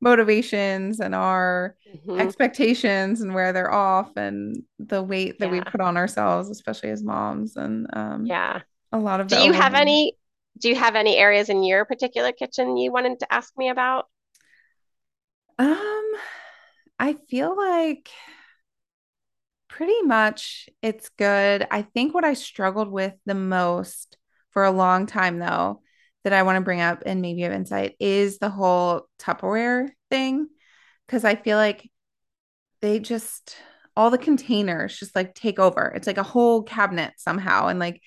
motivations 0.00 1.00
and 1.00 1.14
our 1.14 1.76
mm-hmm. 1.88 2.20
expectations 2.20 3.20
and 3.20 3.34
where 3.34 3.52
they're 3.52 3.72
off 3.72 4.16
and 4.16 4.62
the 4.78 5.02
weight 5.02 5.38
that 5.38 5.46
yeah. 5.46 5.52
we 5.52 5.60
put 5.60 5.80
on 5.80 5.96
ourselves, 5.96 6.50
especially 6.50 6.90
as 6.90 7.02
moms. 7.02 7.56
And 7.56 7.86
um, 7.92 8.26
yeah, 8.26 8.60
a 8.92 8.98
lot 8.98 9.20
of. 9.20 9.28
Do 9.28 9.40
you 9.40 9.52
have 9.52 9.74
any? 9.74 10.16
Do 10.58 10.68
you 10.68 10.76
have 10.76 10.96
any 10.96 11.16
areas 11.16 11.48
in 11.48 11.62
your 11.62 11.84
particular 11.84 12.32
kitchen 12.32 12.76
you 12.76 12.92
wanted 12.92 13.20
to 13.20 13.32
ask 13.32 13.52
me 13.56 13.70
about? 13.70 14.06
Um, 15.58 16.12
I 16.98 17.16
feel 17.28 17.56
like 17.56 18.10
pretty 19.68 20.02
much 20.02 20.68
it's 20.82 21.08
good. 21.10 21.66
I 21.70 21.82
think 21.82 22.14
what 22.14 22.24
I 22.24 22.34
struggled 22.34 22.90
with 22.90 23.14
the 23.24 23.34
most 23.34 24.18
for 24.50 24.64
a 24.64 24.70
long 24.70 25.06
time 25.06 25.38
though 25.38 25.80
that 26.24 26.32
I 26.32 26.42
want 26.42 26.56
to 26.56 26.64
bring 26.64 26.80
up 26.80 27.02
and 27.06 27.22
maybe 27.22 27.42
have 27.42 27.52
insight 27.52 27.96
is 27.98 28.38
the 28.38 28.50
whole 28.50 29.08
Tupperware 29.18 29.90
thing. 30.10 30.48
Cause 31.08 31.24
I 31.24 31.34
feel 31.34 31.56
like 31.56 31.90
they 32.82 33.00
just 33.00 33.56
all 33.96 34.10
the 34.10 34.18
containers 34.18 34.98
just 34.98 35.16
like 35.16 35.34
take 35.34 35.58
over. 35.58 35.92
It's 35.94 36.06
like 36.06 36.18
a 36.18 36.22
whole 36.22 36.62
cabinet 36.62 37.14
somehow. 37.16 37.66
And 37.66 37.78
like 37.78 38.00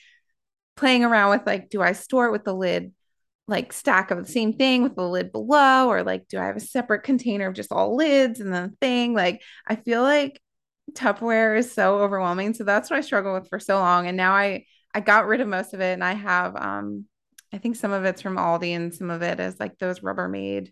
playing 0.75 1.03
around 1.03 1.31
with 1.31 1.45
like, 1.45 1.69
do 1.69 1.81
I 1.81 1.91
store 1.91 2.27
it 2.27 2.31
with 2.31 2.45
the 2.45 2.55
lid 2.55 2.93
like 3.47 3.73
stack 3.73 4.09
of 4.09 4.25
the 4.25 4.31
same 4.31 4.53
thing 4.53 4.83
with 4.83 4.95
the 4.95 5.07
lid 5.07 5.31
below, 5.31 5.89
or 5.89 6.03
like, 6.03 6.27
do 6.29 6.39
I 6.39 6.45
have 6.45 6.55
a 6.55 6.61
separate 6.61 7.03
container 7.03 7.47
of 7.47 7.55
just 7.55 7.71
all 7.71 7.95
lids 7.95 8.39
and 8.39 8.53
the 8.53 8.71
thing? 8.79 9.13
Like, 9.13 9.41
I 9.67 9.75
feel 9.75 10.01
like 10.01 10.41
Tupperware 10.93 11.57
is 11.57 11.71
so 11.73 11.99
overwhelming. 11.99 12.53
So 12.53 12.63
that's 12.63 12.89
what 12.89 12.97
I 12.97 13.01
struggled 13.01 13.41
with 13.41 13.49
for 13.49 13.59
so 13.59 13.79
long. 13.79 14.07
And 14.07 14.17
now 14.17 14.33
I 14.33 14.65
I 14.93 14.99
got 14.99 15.27
rid 15.27 15.41
of 15.41 15.47
most 15.47 15.73
of 15.73 15.81
it 15.81 15.93
and 15.93 16.03
I 16.03 16.13
have 16.13 16.55
um 16.55 17.05
I 17.53 17.59
think 17.59 17.75
some 17.75 17.91
of 17.91 18.03
it's 18.03 18.21
from 18.21 18.37
Aldi 18.37 18.75
and 18.75 18.93
some 18.93 19.11
of 19.11 19.21
it 19.21 19.39
is 19.39 19.59
like 19.59 19.77
those 19.77 19.99
Rubbermaid 19.99 20.71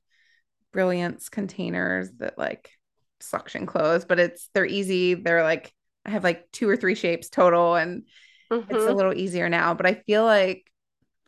brilliance 0.73 1.29
containers 1.29 2.09
that 2.17 2.37
like 2.37 2.71
suction 3.19 3.65
close, 3.65 4.03
but 4.03 4.19
it's 4.19 4.49
they're 4.53 4.65
easy. 4.65 5.13
They're 5.13 5.43
like 5.43 5.71
I 6.05 6.09
have 6.09 6.23
like 6.23 6.51
two 6.51 6.67
or 6.67 6.75
three 6.75 6.95
shapes 6.95 7.29
total 7.29 7.75
and 7.75 8.03
mm-hmm. 8.51 8.63
it's 8.63 8.83
a 8.83 8.87
mm-hmm. 8.87 8.97
little 8.97 9.13
easier 9.13 9.47
now. 9.47 9.75
But 9.75 9.85
I 9.85 9.93
feel 9.93 10.23
like 10.23 10.65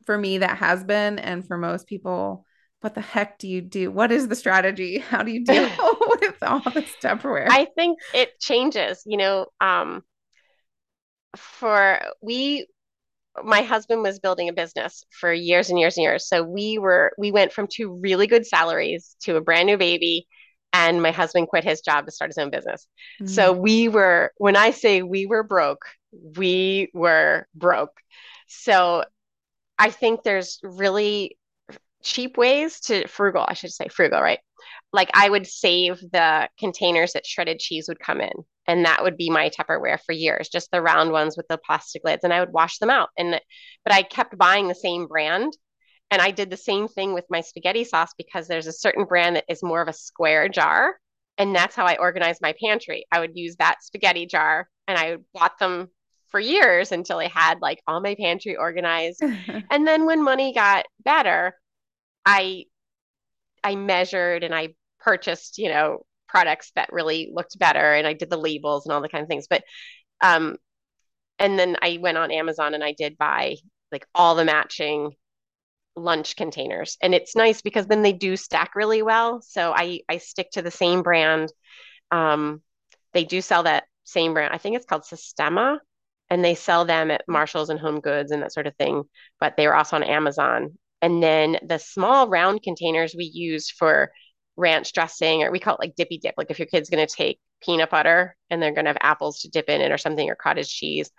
for 0.06 0.18
me 0.18 0.39
that 0.39 0.58
has 0.58 0.84
been 0.84 1.20
and 1.20 1.48
for 1.48 1.58
most 1.58 1.88
people 1.88 2.46
what 2.84 2.96
the 2.96 3.02
heck 3.02 3.38
do 3.39 3.48
you 3.48 3.62
do? 3.62 3.89
What 3.89 4.12
is 4.12 4.28
the 4.28 4.36
strategy? 4.36 4.98
How 5.10 5.24
do 5.24 5.32
you 5.32 5.46
deal 5.46 5.63
with 6.22 6.44
all 6.44 6.60
this 6.72 6.92
Tupperware? 7.02 7.48
I 7.50 7.68
think 7.76 7.98
it 8.13 8.39
changes. 8.39 9.04
You 9.06 9.18
know, 9.18 9.46
um, 9.62 10.04
for 11.38 12.02
we, 12.22 12.68
my 13.43 13.62
husband 13.62 14.04
was 14.04 14.19
building 14.19 14.50
a 14.50 14.54
business 14.54 15.04
for 15.10 15.34
years 15.34 15.69
and 15.69 15.80
years 15.80 15.98
and 15.98 16.04
years. 16.04 16.28
So 16.28 16.43
we 16.43 16.78
were 16.78 17.13
we 17.17 17.32
went 17.32 17.54
from 17.54 17.67
two 17.67 18.00
really 18.02 18.28
good 18.28 18.46
salaries 18.46 19.15
to 19.24 19.36
a 19.38 19.41
brand 19.41 19.67
new 19.67 19.78
baby, 19.78 20.28
and 20.72 21.02
my 21.02 21.12
husband 21.12 21.48
quit 21.48 21.63
his 21.63 21.82
job 21.82 22.06
to 22.06 22.12
start 22.12 22.30
his 22.30 22.38
own 22.38 22.52
business. 22.52 22.88
Mm-hmm. 23.22 23.32
So 23.32 23.54
we 23.54 23.88
were 23.88 24.32
when 24.38 24.56
I 24.56 24.72
say 24.72 25.02
we 25.02 25.26
were 25.26 25.43
broke, 25.43 25.86
we 26.12 26.89
were 26.93 27.48
broke. 27.56 27.98
So 28.48 29.04
I 29.80 29.89
think 29.89 30.24
there's 30.24 30.60
really 30.62 31.38
cheap 32.04 32.38
ways 32.38 32.82
to 32.82 33.08
frugal, 33.08 33.46
I 33.48 33.54
should 33.54 33.72
say 33.72 33.88
frugal, 33.88 34.22
right? 34.22 34.39
Like 34.93 35.10
I 35.13 35.29
would 35.29 35.47
save 35.47 35.99
the 35.99 36.47
containers 36.58 37.13
that 37.13 37.25
shredded 37.25 37.60
cheese 37.60 37.88
would 37.88 37.99
come 37.99 38.21
in. 38.21 38.32
And 38.65 38.86
that 38.86 39.03
would 39.03 39.17
be 39.17 39.29
my 39.29 39.49
Tupperware 39.49 39.99
for 40.06 40.13
years, 40.13 40.47
just 40.47 40.71
the 40.71 40.82
round 40.82 41.12
ones 41.12 41.36
with 41.36 41.47
the 41.49 41.58
plastic 41.58 42.03
lids. 42.06 42.23
And 42.23 42.32
I 42.32 42.39
would 42.39 42.53
wash 42.53 42.77
them 42.77 42.89
out. 42.89 43.10
And 43.17 43.41
but 43.84 43.93
I 43.93 44.03
kept 44.03 44.38
buying 44.38 44.67
the 44.67 44.75
same 44.75 45.08
brand. 45.08 45.51
And 46.12 46.21
I 46.21 46.32
did 46.32 46.49
the 46.49 46.58
same 46.58 46.88
thing 46.88 47.13
with 47.13 47.25
my 47.29 47.41
spaghetti 47.41 47.84
sauce 47.84 48.12
because 48.17 48.47
there's 48.47 48.67
a 48.67 48.71
certain 48.71 49.06
brand 49.06 49.36
that 49.36 49.45
is 49.49 49.63
more 49.63 49.82
of 49.82 49.88
a 49.88 49.93
square 49.93 50.47
jar. 50.47 50.95
And 51.39 51.56
that's 51.56 51.75
how 51.75 51.86
I 51.86 51.97
organized 51.97 52.39
my 52.41 52.53
pantry. 52.63 53.06
I 53.12 53.19
would 53.19 53.32
use 53.34 53.56
that 53.58 53.84
spaghetti 53.84 54.27
jar 54.27 54.69
and 54.88 54.97
I 54.97 55.17
bought 55.34 55.58
them 55.58 55.89
for 56.29 56.39
years 56.39 56.91
until 56.91 57.17
I 57.19 57.27
had 57.27 57.62
like 57.62 57.82
all 57.88 57.99
my 57.99 58.15
pantry 58.15 58.56
organized. 58.56 59.21
and 59.69 59.88
then 59.88 60.06
when 60.06 60.23
money 60.23 60.53
got 60.53 60.86
better, 61.03 61.58
I 62.25 62.65
I 63.63 63.75
measured 63.75 64.43
and 64.43 64.53
I 64.53 64.75
purchased, 65.04 65.58
you 65.58 65.70
know, 65.70 66.06
products 66.28 66.72
that 66.76 66.92
really 66.92 67.30
looked 67.32 67.60
better 67.60 67.94
and 67.94 68.08
I 68.08 68.13
did 68.13 68.30
the 68.30 68.38
labels 68.38 68.86
and 68.86 68.94
all 68.94 69.02
the 69.02 69.10
kind 69.10 69.22
of 69.22 69.28
things. 69.28 69.48
But 69.50 69.63
um 70.22 70.58
and 71.39 71.60
then 71.60 71.78
I 71.82 72.00
went 72.02 72.18
on 72.18 72.32
Amazon 72.32 72.74
and 72.74 72.84
I 72.84 72.94
did 72.94 73.18
buy 73.18 73.58
like 73.92 74.06
all 74.16 74.36
the 74.36 74.46
matching 74.46 75.12
lunch 75.96 76.36
containers. 76.36 76.98
And 77.02 77.13
it's 77.13 77.36
nice 77.36 77.62
because 77.62 77.86
then 77.86 78.02
they 78.02 78.13
do 78.13 78.36
stack 78.36 78.76
really 78.76 79.04
well. 79.04 79.42
So 79.42 79.74
I 79.76 80.02
I 80.10 80.18
stick 80.18 80.52
to 80.52 80.62
the 80.62 80.72
same 80.72 81.04
brand. 81.04 81.52
Um 82.12 82.62
they 83.13 83.26
do 83.26 83.42
sell 83.42 83.63
that 83.63 83.84
same 84.06 84.34
brand. 84.34 84.54
I 84.54 84.58
think 84.58 84.76
it's 84.76 84.86
called 84.86 85.04
Sistema 85.04 85.78
and 86.30 86.44
they 86.44 86.56
sell 86.56 86.86
them 86.86 87.12
at 87.12 87.26
Marshalls 87.28 87.70
and 87.70 87.80
Home 87.80 88.00
Goods 88.00 88.32
and 88.32 88.42
that 88.42 88.54
sort 88.54 88.66
of 88.66 88.76
thing, 88.78 89.04
but 89.39 89.56
they 89.56 89.68
were 89.68 89.76
also 89.76 89.98
on 89.98 90.04
Amazon 90.04 90.78
and 91.04 91.22
then 91.22 91.60
the 91.62 91.78
small 91.78 92.30
round 92.30 92.63
containers 92.63 93.13
we 93.16 93.26
use 93.26 93.70
for 93.70 94.12
ranch 94.56 94.94
dressing, 94.94 95.44
or 95.44 95.52
we 95.52 95.60
call 95.60 95.76
it 95.76 95.80
like 95.80 95.96
dippy 95.96 96.18
dip. 96.18 96.36
Like 96.38 96.52
if 96.52 96.60
your 96.60 96.68
kid's 96.68 96.89
going 96.89 97.06
to 97.06 97.13
take 97.13 97.39
peanut 97.62 97.89
butter 97.89 98.36
and 98.50 98.62
they're 98.62 98.74
going 98.74 98.86
to 98.86 98.89
have 98.89 98.98
apples 99.02 99.42
to 99.42 99.50
dip 99.50 99.70
in 99.70 99.82
it 99.82 99.92
or 99.92 99.98
something, 99.98 100.30
or 100.30 100.36
cottage 100.36 100.74
cheese, 100.74 101.12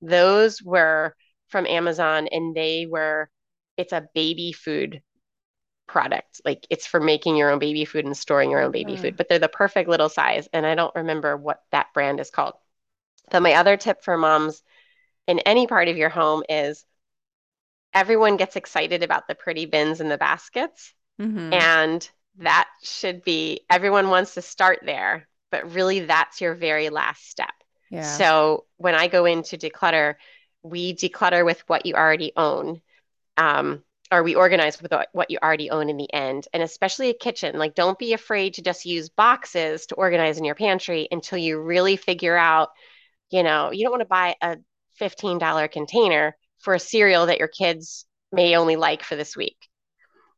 those 0.00 0.62
were 0.62 1.14
from 1.48 1.66
Amazon 1.66 2.28
and 2.30 2.54
they 2.54 2.86
were, 2.88 3.30
it's 3.76 3.92
a 3.92 4.08
baby 4.14 4.52
food 4.52 5.02
product. 5.86 6.40
Like 6.44 6.66
it's 6.70 6.86
for 6.86 7.00
making 7.00 7.36
your 7.36 7.50
own 7.50 7.58
baby 7.58 7.84
food 7.84 8.04
and 8.04 8.16
storing 8.16 8.50
your 8.50 8.62
own 8.62 8.72
baby 8.72 8.94
mm. 8.94 9.00
food, 9.00 9.16
but 9.16 9.28
they're 9.28 9.38
the 9.38 9.48
perfect 9.48 9.88
little 9.88 10.08
size. 10.08 10.48
And 10.52 10.66
I 10.66 10.74
don't 10.74 10.94
remember 10.94 11.36
what 11.36 11.62
that 11.70 11.88
brand 11.94 12.20
is 12.20 12.30
called. 12.30 12.54
So, 13.30 13.40
my 13.40 13.54
other 13.54 13.76
tip 13.76 14.02
for 14.02 14.16
moms 14.16 14.62
in 15.26 15.38
any 15.40 15.66
part 15.66 15.88
of 15.88 15.96
your 15.96 16.08
home 16.08 16.42
is 16.48 16.84
everyone 17.94 18.36
gets 18.36 18.56
excited 18.56 19.02
about 19.02 19.28
the 19.28 19.34
pretty 19.34 19.66
bins 19.66 20.00
and 20.00 20.10
the 20.10 20.18
baskets. 20.18 20.92
Mm-hmm. 21.20 21.52
And 21.52 22.10
that 22.38 22.68
should 22.82 23.22
be 23.22 23.60
everyone 23.70 24.08
wants 24.08 24.34
to 24.34 24.42
start 24.42 24.80
there, 24.84 25.28
but 25.50 25.72
really 25.72 26.00
that's 26.00 26.40
your 26.40 26.54
very 26.54 26.88
last 26.88 27.28
step. 27.28 27.52
Yeah. 27.90 28.02
So 28.02 28.64
when 28.76 28.94
I 28.94 29.08
go 29.08 29.24
in 29.24 29.42
to 29.44 29.58
declutter, 29.58 30.14
we 30.62 30.94
declutter 30.94 31.44
with 31.44 31.62
what 31.66 31.86
you 31.86 31.94
already 31.94 32.32
own. 32.36 32.80
Um, 33.36 33.82
or 34.10 34.22
we 34.22 34.34
organize 34.34 34.80
with 34.80 34.92
what 35.12 35.30
you 35.30 35.38
already 35.42 35.70
own 35.70 35.88
in 35.88 35.96
the 35.96 36.12
end 36.12 36.46
and 36.52 36.62
especially 36.62 37.08
a 37.08 37.14
kitchen 37.14 37.58
like 37.58 37.74
don't 37.74 37.98
be 37.98 38.12
afraid 38.12 38.52
to 38.52 38.60
just 38.60 38.84
use 38.84 39.08
boxes 39.08 39.86
to 39.86 39.94
organize 39.94 40.36
in 40.36 40.44
your 40.44 40.54
pantry 40.54 41.08
until 41.10 41.38
you 41.38 41.58
really 41.58 41.96
figure 41.96 42.36
out 42.36 42.68
you 43.30 43.42
know 43.42 43.70
you 43.70 43.82
don't 43.82 43.90
want 43.90 44.02
to 44.02 44.06
buy 44.06 44.36
a 44.42 44.58
$15 45.00 45.70
container 45.70 46.36
for 46.60 46.74
a 46.74 46.80
cereal 46.80 47.26
that 47.26 47.38
your 47.38 47.48
kids 47.48 48.06
may 48.30 48.56
only 48.56 48.76
like 48.76 49.02
for 49.02 49.16
this 49.16 49.36
week. 49.36 49.56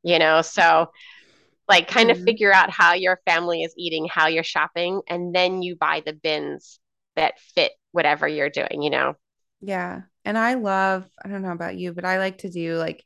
You 0.03 0.19
know, 0.19 0.43
so 0.43 0.91
like 1.69 1.89
kind 1.89 2.11
mm-hmm. 2.11 2.21
of 2.21 2.25
figure 2.25 2.53
out 2.53 2.71
how 2.71 2.93
your 2.93 3.21
family 3.27 3.63
is 3.63 3.75
eating, 3.77 4.07
how 4.11 4.27
you're 4.27 4.43
shopping, 4.43 5.01
and 5.09 5.35
then 5.35 5.63
you 5.63 5.77
buy 5.77 6.03
the 6.05 6.13
bins 6.13 6.79
that 7.17 7.39
fit 7.39 7.73
whatever 7.93 8.27
you're 8.29 8.51
doing, 8.51 8.83
you 8.83 8.91
know? 8.91 9.15
Yeah. 9.61 10.03
And 10.25 10.37
I 10.37 10.55
love, 10.55 11.07
I 11.25 11.29
don't 11.29 11.43
know 11.43 11.53
about 11.53 11.77
you, 11.77 11.93
but 11.93 12.05
I 12.05 12.19
like 12.19 12.39
to 12.39 12.51
do 12.51 12.77
like 12.77 13.05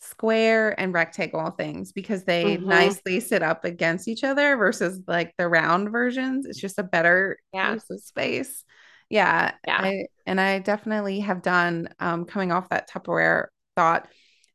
square 0.00 0.78
and 0.78 0.94
rectangle 0.94 1.50
things 1.50 1.92
because 1.92 2.24
they 2.24 2.56
mm-hmm. 2.56 2.68
nicely 2.68 3.20
sit 3.20 3.42
up 3.42 3.64
against 3.64 4.08
each 4.08 4.24
other 4.24 4.56
versus 4.56 5.00
like 5.06 5.34
the 5.36 5.48
round 5.48 5.90
versions. 5.90 6.46
It's 6.46 6.60
just 6.60 6.78
a 6.78 6.84
better 6.84 7.38
yeah. 7.52 7.74
use 7.74 7.90
of 7.90 8.00
space. 8.00 8.64
Yeah. 9.10 9.52
Yeah. 9.66 9.80
I, 9.80 10.06
and 10.26 10.40
I 10.40 10.60
definitely 10.60 11.20
have 11.20 11.42
done 11.42 11.88
um, 11.98 12.24
coming 12.24 12.52
off 12.52 12.68
that 12.68 12.88
Tupperware 12.88 13.46
thought 13.76 14.08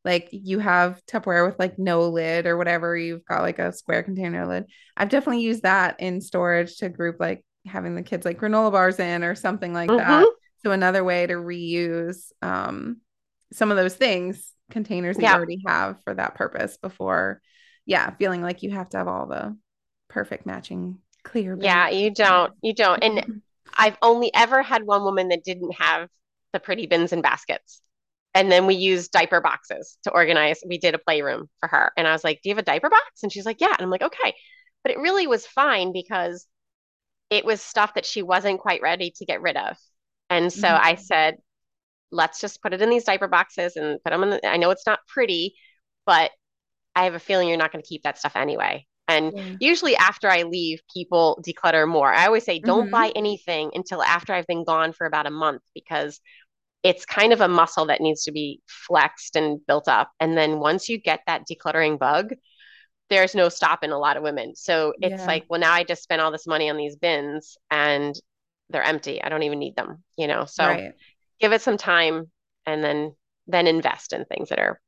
like 0.04 0.28
you 0.32 0.58
have 0.58 1.00
Tupperware 1.06 1.46
with 1.46 1.58
like 1.58 1.78
no 1.78 2.08
lid 2.08 2.46
or 2.46 2.56
whatever, 2.56 2.96
you've 2.96 3.24
got 3.24 3.42
like 3.42 3.58
a 3.58 3.72
square 3.72 4.02
container 4.02 4.46
lid. 4.46 4.66
I've 4.96 5.08
definitely 5.08 5.42
used 5.42 5.62
that 5.62 6.00
in 6.00 6.20
storage 6.20 6.76
to 6.78 6.88
group 6.88 7.16
like 7.18 7.44
having 7.66 7.94
the 7.94 8.02
kids 8.02 8.24
like 8.24 8.38
granola 8.38 8.70
bars 8.70 9.00
in 9.00 9.24
or 9.24 9.34
something 9.34 9.72
like 9.72 9.88
mm-hmm. 9.88 9.98
that. 9.98 10.26
So 10.62 10.72
another 10.72 11.04
way 11.04 11.26
to 11.26 11.34
reuse 11.34 12.32
um, 12.42 13.00
some 13.52 13.70
of 13.70 13.76
those 13.76 13.94
things, 13.94 14.52
containers 14.70 15.16
that 15.16 15.22
yeah. 15.22 15.32
you 15.32 15.36
already 15.36 15.62
have 15.66 16.02
for 16.04 16.14
that 16.14 16.34
purpose 16.34 16.76
before, 16.78 17.40
yeah, 17.86 18.10
feeling 18.10 18.42
like 18.42 18.62
you 18.62 18.70
have 18.70 18.88
to 18.90 18.98
have 18.98 19.08
all 19.08 19.26
the 19.26 19.56
perfect 20.08 20.46
matching 20.46 20.98
clear. 21.22 21.56
Yeah, 21.60 21.88
you 21.88 22.10
don't. 22.10 22.52
You 22.62 22.74
don't. 22.74 23.02
And. 23.02 23.42
I've 23.76 23.96
only 24.02 24.32
ever 24.34 24.62
had 24.62 24.84
one 24.84 25.02
woman 25.02 25.28
that 25.28 25.44
didn't 25.44 25.74
have 25.74 26.08
the 26.52 26.60
pretty 26.60 26.86
bins 26.86 27.12
and 27.12 27.22
baskets. 27.22 27.80
And 28.34 28.50
then 28.50 28.66
we 28.66 28.74
used 28.74 29.12
diaper 29.12 29.40
boxes 29.40 29.96
to 30.02 30.10
organize. 30.10 30.60
We 30.66 30.78
did 30.78 30.94
a 30.94 30.98
playroom 30.98 31.48
for 31.60 31.68
her. 31.68 31.92
And 31.96 32.06
I 32.06 32.12
was 32.12 32.24
like, 32.24 32.40
Do 32.42 32.48
you 32.48 32.54
have 32.54 32.62
a 32.62 32.66
diaper 32.66 32.90
box? 32.90 33.22
And 33.22 33.32
she's 33.32 33.46
like, 33.46 33.60
Yeah. 33.60 33.68
And 33.68 33.80
I'm 33.80 33.90
like, 33.90 34.02
Okay. 34.02 34.34
But 34.82 34.92
it 34.92 34.98
really 34.98 35.26
was 35.26 35.46
fine 35.46 35.92
because 35.92 36.46
it 37.30 37.44
was 37.44 37.62
stuff 37.62 37.94
that 37.94 38.04
she 38.04 38.22
wasn't 38.22 38.60
quite 38.60 38.82
ready 38.82 39.12
to 39.16 39.24
get 39.24 39.40
rid 39.40 39.56
of. 39.56 39.76
And 40.30 40.52
so 40.52 40.68
mm-hmm. 40.68 40.86
I 40.86 40.94
said, 40.96 41.36
Let's 42.10 42.40
just 42.40 42.60
put 42.60 42.72
it 42.74 42.82
in 42.82 42.90
these 42.90 43.04
diaper 43.04 43.28
boxes 43.28 43.76
and 43.76 44.02
put 44.02 44.10
them 44.10 44.24
in. 44.24 44.30
The, 44.30 44.46
I 44.46 44.56
know 44.56 44.70
it's 44.70 44.86
not 44.86 45.00
pretty, 45.06 45.54
but 46.04 46.30
I 46.96 47.04
have 47.04 47.14
a 47.14 47.20
feeling 47.20 47.48
you're 47.48 47.56
not 47.56 47.72
going 47.72 47.82
to 47.82 47.88
keep 47.88 48.02
that 48.02 48.18
stuff 48.18 48.36
anyway. 48.36 48.86
And 49.06 49.32
yeah. 49.34 49.56
usually 49.60 49.96
after 49.96 50.30
I 50.30 50.44
leave, 50.44 50.80
people 50.92 51.42
declutter 51.46 51.86
more. 51.86 52.12
I 52.12 52.26
always 52.26 52.44
say, 52.44 52.58
don't 52.58 52.84
mm-hmm. 52.84 52.90
buy 52.90 53.12
anything 53.14 53.70
until 53.74 54.02
after 54.02 54.32
I've 54.32 54.46
been 54.46 54.64
gone 54.64 54.92
for 54.92 55.06
about 55.06 55.26
a 55.26 55.30
month 55.30 55.62
because 55.74 56.20
it's 56.84 57.04
kind 57.04 57.32
of 57.32 57.40
a 57.40 57.48
muscle 57.48 57.86
that 57.86 58.00
needs 58.00 58.22
to 58.24 58.32
be 58.32 58.60
flexed 58.66 59.34
and 59.34 59.58
built 59.66 59.88
up. 59.88 60.10
And 60.20 60.36
then 60.36 60.60
once 60.60 60.88
you 60.88 61.00
get 61.00 61.20
that 61.26 61.42
decluttering 61.50 61.98
bug, 61.98 62.34
there's 63.10 63.34
no 63.34 63.48
stopping 63.48 63.90
a 63.90 63.98
lot 63.98 64.16
of 64.16 64.22
women. 64.22 64.54
So 64.54 64.92
it's 65.00 65.22
yeah. 65.22 65.26
like, 65.26 65.46
well, 65.48 65.60
now 65.60 65.72
I 65.72 65.82
just 65.82 66.02
spent 66.02 66.20
all 66.20 66.30
this 66.30 66.46
money 66.46 66.70
on 66.70 66.76
these 66.76 66.96
bins 66.96 67.56
and 67.70 68.14
they're 68.70 68.82
empty. 68.82 69.22
I 69.22 69.28
don't 69.30 69.42
even 69.42 69.58
need 69.58 69.76
them, 69.76 70.04
you 70.16 70.26
know? 70.26 70.44
So 70.44 70.64
right. 70.64 70.92
give 71.40 71.52
it 71.52 71.62
some 71.62 71.76
time 71.76 72.30
and 72.66 72.84
then 72.84 73.14
then 73.46 73.66
invest 73.66 74.12
in 74.12 74.24
things 74.24 74.48
that 74.50 74.58
are 74.58 74.80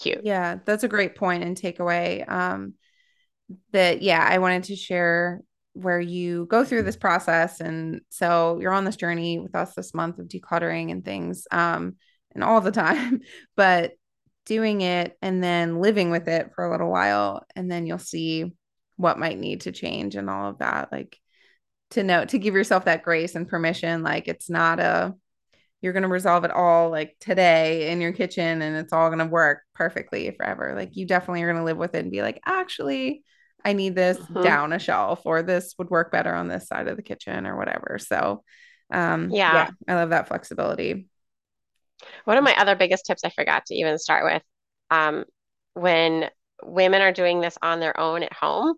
cute. 0.00 0.20
Yeah, 0.24 0.58
that's 0.64 0.84
a 0.84 0.88
great 0.88 1.14
point 1.14 1.44
and 1.44 1.56
takeaway. 1.56 2.28
Um, 2.30 2.74
that 3.72 4.02
yeah 4.02 4.24
i 4.28 4.38
wanted 4.38 4.64
to 4.64 4.76
share 4.76 5.42
where 5.74 6.00
you 6.00 6.46
go 6.46 6.64
through 6.64 6.82
this 6.82 6.96
process 6.96 7.60
and 7.60 8.00
so 8.10 8.58
you're 8.60 8.72
on 8.72 8.84
this 8.84 8.96
journey 8.96 9.38
with 9.38 9.54
us 9.54 9.74
this 9.74 9.94
month 9.94 10.18
of 10.18 10.28
decluttering 10.28 10.90
and 10.90 11.04
things 11.04 11.46
um 11.50 11.96
and 12.34 12.44
all 12.44 12.60
the 12.60 12.70
time, 12.72 13.20
but 13.56 13.92
doing 14.44 14.80
it 14.80 15.16
and 15.22 15.42
then 15.42 15.80
living 15.80 16.10
with 16.10 16.28
it 16.28 16.50
for 16.54 16.64
a 16.64 16.70
little 16.70 16.90
while 16.90 17.44
and 17.54 17.70
then 17.70 17.86
you'll 17.86 17.98
see 17.98 18.52
what 18.96 19.18
might 19.18 19.38
need 19.38 19.62
to 19.62 19.72
change 19.72 20.16
and 20.16 20.28
all 20.28 20.50
of 20.50 20.58
that 20.58 20.90
like 20.90 21.16
to 21.90 22.02
know 22.02 22.24
to 22.24 22.38
give 22.38 22.54
yourself 22.54 22.86
that 22.86 23.04
grace 23.04 23.36
and 23.36 23.48
permission 23.48 24.02
like 24.02 24.26
it's 24.26 24.50
not 24.50 24.80
a 24.80 25.14
you're 25.82 25.92
going 25.92 26.04
to 26.04 26.08
resolve 26.08 26.44
it 26.44 26.52
all 26.52 26.90
like 26.90 27.16
today 27.18 27.90
in 27.90 28.00
your 28.00 28.12
kitchen 28.12 28.62
and 28.62 28.76
it's 28.76 28.92
all 28.92 29.08
going 29.08 29.18
to 29.18 29.26
work 29.26 29.62
perfectly 29.74 30.30
forever. 30.30 30.74
Like 30.76 30.96
you 30.96 31.06
definitely 31.06 31.42
are 31.42 31.52
going 31.52 31.60
to 31.60 31.64
live 31.64 31.76
with 31.76 31.96
it 31.96 31.98
and 31.98 32.10
be 32.10 32.22
like 32.22 32.40
actually 32.46 33.24
i 33.64 33.72
need 33.72 33.94
this 33.94 34.18
mm-hmm. 34.18 34.42
down 34.42 34.72
a 34.72 34.78
shelf 34.78 35.22
or 35.24 35.42
this 35.42 35.74
would 35.78 35.90
work 35.90 36.10
better 36.10 36.34
on 36.34 36.48
this 36.48 36.66
side 36.66 36.88
of 36.88 36.96
the 36.96 37.02
kitchen 37.02 37.46
or 37.46 37.56
whatever 37.56 37.98
so 37.98 38.42
um 38.92 39.30
yeah. 39.30 39.52
yeah 39.52 39.70
i 39.88 39.94
love 39.94 40.10
that 40.10 40.28
flexibility 40.28 41.06
one 42.24 42.36
of 42.36 42.44
my 42.44 42.54
other 42.56 42.76
biggest 42.76 43.06
tips 43.06 43.22
I 43.24 43.30
forgot 43.30 43.66
to 43.66 43.74
even 43.74 43.98
start 43.98 44.24
with 44.24 44.42
um, 44.90 45.24
when 45.74 46.28
women 46.62 47.02
are 47.02 47.12
doing 47.12 47.40
this 47.40 47.56
on 47.62 47.80
their 47.80 47.98
own 47.98 48.22
at 48.22 48.32
home, 48.32 48.76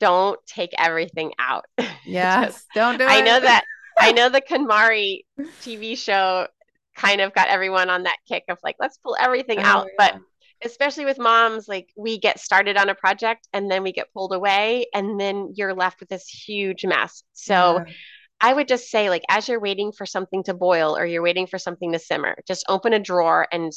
don't 0.00 0.38
take 0.46 0.70
everything 0.78 1.32
out. 1.38 1.64
Yes, 2.04 2.64
don't 2.74 2.98
do 2.98 3.04
it. 3.04 3.10
I 3.10 3.20
it. 3.20 3.24
know 3.24 3.38
that. 3.38 3.64
I 3.96 4.10
know 4.10 4.28
the 4.28 4.40
KonMari 4.50 5.20
TV 5.60 5.96
show 5.96 6.48
kind 6.96 7.20
of 7.20 7.32
got 7.32 7.46
everyone 7.46 7.90
on 7.90 8.02
that 8.02 8.16
kick 8.26 8.42
of 8.48 8.58
like, 8.64 8.74
let's 8.80 8.98
pull 8.98 9.16
everything 9.20 9.60
oh, 9.60 9.62
out. 9.62 9.86
Yeah. 9.86 9.92
But 9.96 10.20
especially 10.64 11.04
with 11.04 11.18
moms, 11.18 11.68
like 11.68 11.88
we 11.96 12.18
get 12.18 12.40
started 12.40 12.76
on 12.76 12.88
a 12.88 12.94
project 12.94 13.48
and 13.52 13.70
then 13.70 13.82
we 13.82 13.92
get 13.92 14.12
pulled 14.12 14.32
away, 14.32 14.86
and 14.94 15.20
then 15.20 15.52
you're 15.56 15.74
left 15.74 16.00
with 16.00 16.08
this 16.08 16.26
huge 16.28 16.84
mess. 16.84 17.22
So 17.32 17.78
yeah. 17.78 17.92
I 18.40 18.52
would 18.52 18.68
just 18.68 18.90
say, 18.90 19.08
like, 19.08 19.22
as 19.28 19.48
you're 19.48 19.60
waiting 19.60 19.92
for 19.92 20.04
something 20.04 20.42
to 20.44 20.54
boil 20.54 20.96
or 20.96 21.06
you're 21.06 21.22
waiting 21.22 21.46
for 21.46 21.58
something 21.58 21.92
to 21.92 21.98
simmer, 21.98 22.36
just 22.46 22.64
open 22.68 22.92
a 22.92 22.98
drawer 22.98 23.46
and 23.52 23.72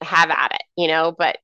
have 0.00 0.30
at 0.30 0.52
it, 0.52 0.62
you 0.76 0.88
know, 0.88 1.14
but 1.16 1.36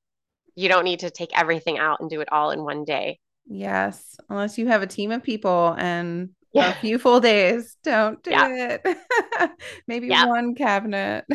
you 0.55 0.69
don't 0.69 0.85
need 0.85 1.01
to 1.01 1.11
take 1.11 1.39
everything 1.39 1.79
out 1.79 2.01
and 2.01 2.11
do 2.11 2.21
it 2.21 2.33
all 2.33 2.51
in 2.51 2.65
one 2.65 2.85
day. 2.85 3.21
Yes. 3.47 4.17
Unless 4.29 4.59
you 4.59 4.67
have 4.69 4.83
a 4.83 4.87
team 4.87 5.11
of 5.13 5.23
people 5.23 5.75
and 5.79 6.31
yeah. 6.53 6.71
a 6.71 6.75
few 6.75 6.99
full 6.99 7.21
days, 7.21 7.77
don't 7.85 8.23
do 8.23 8.31
yeah. 8.31 8.79
it. 8.85 9.51
Maybe 9.87 10.09
yeah. 10.09 10.27
one 10.27 10.55
cabinet. 10.55 11.25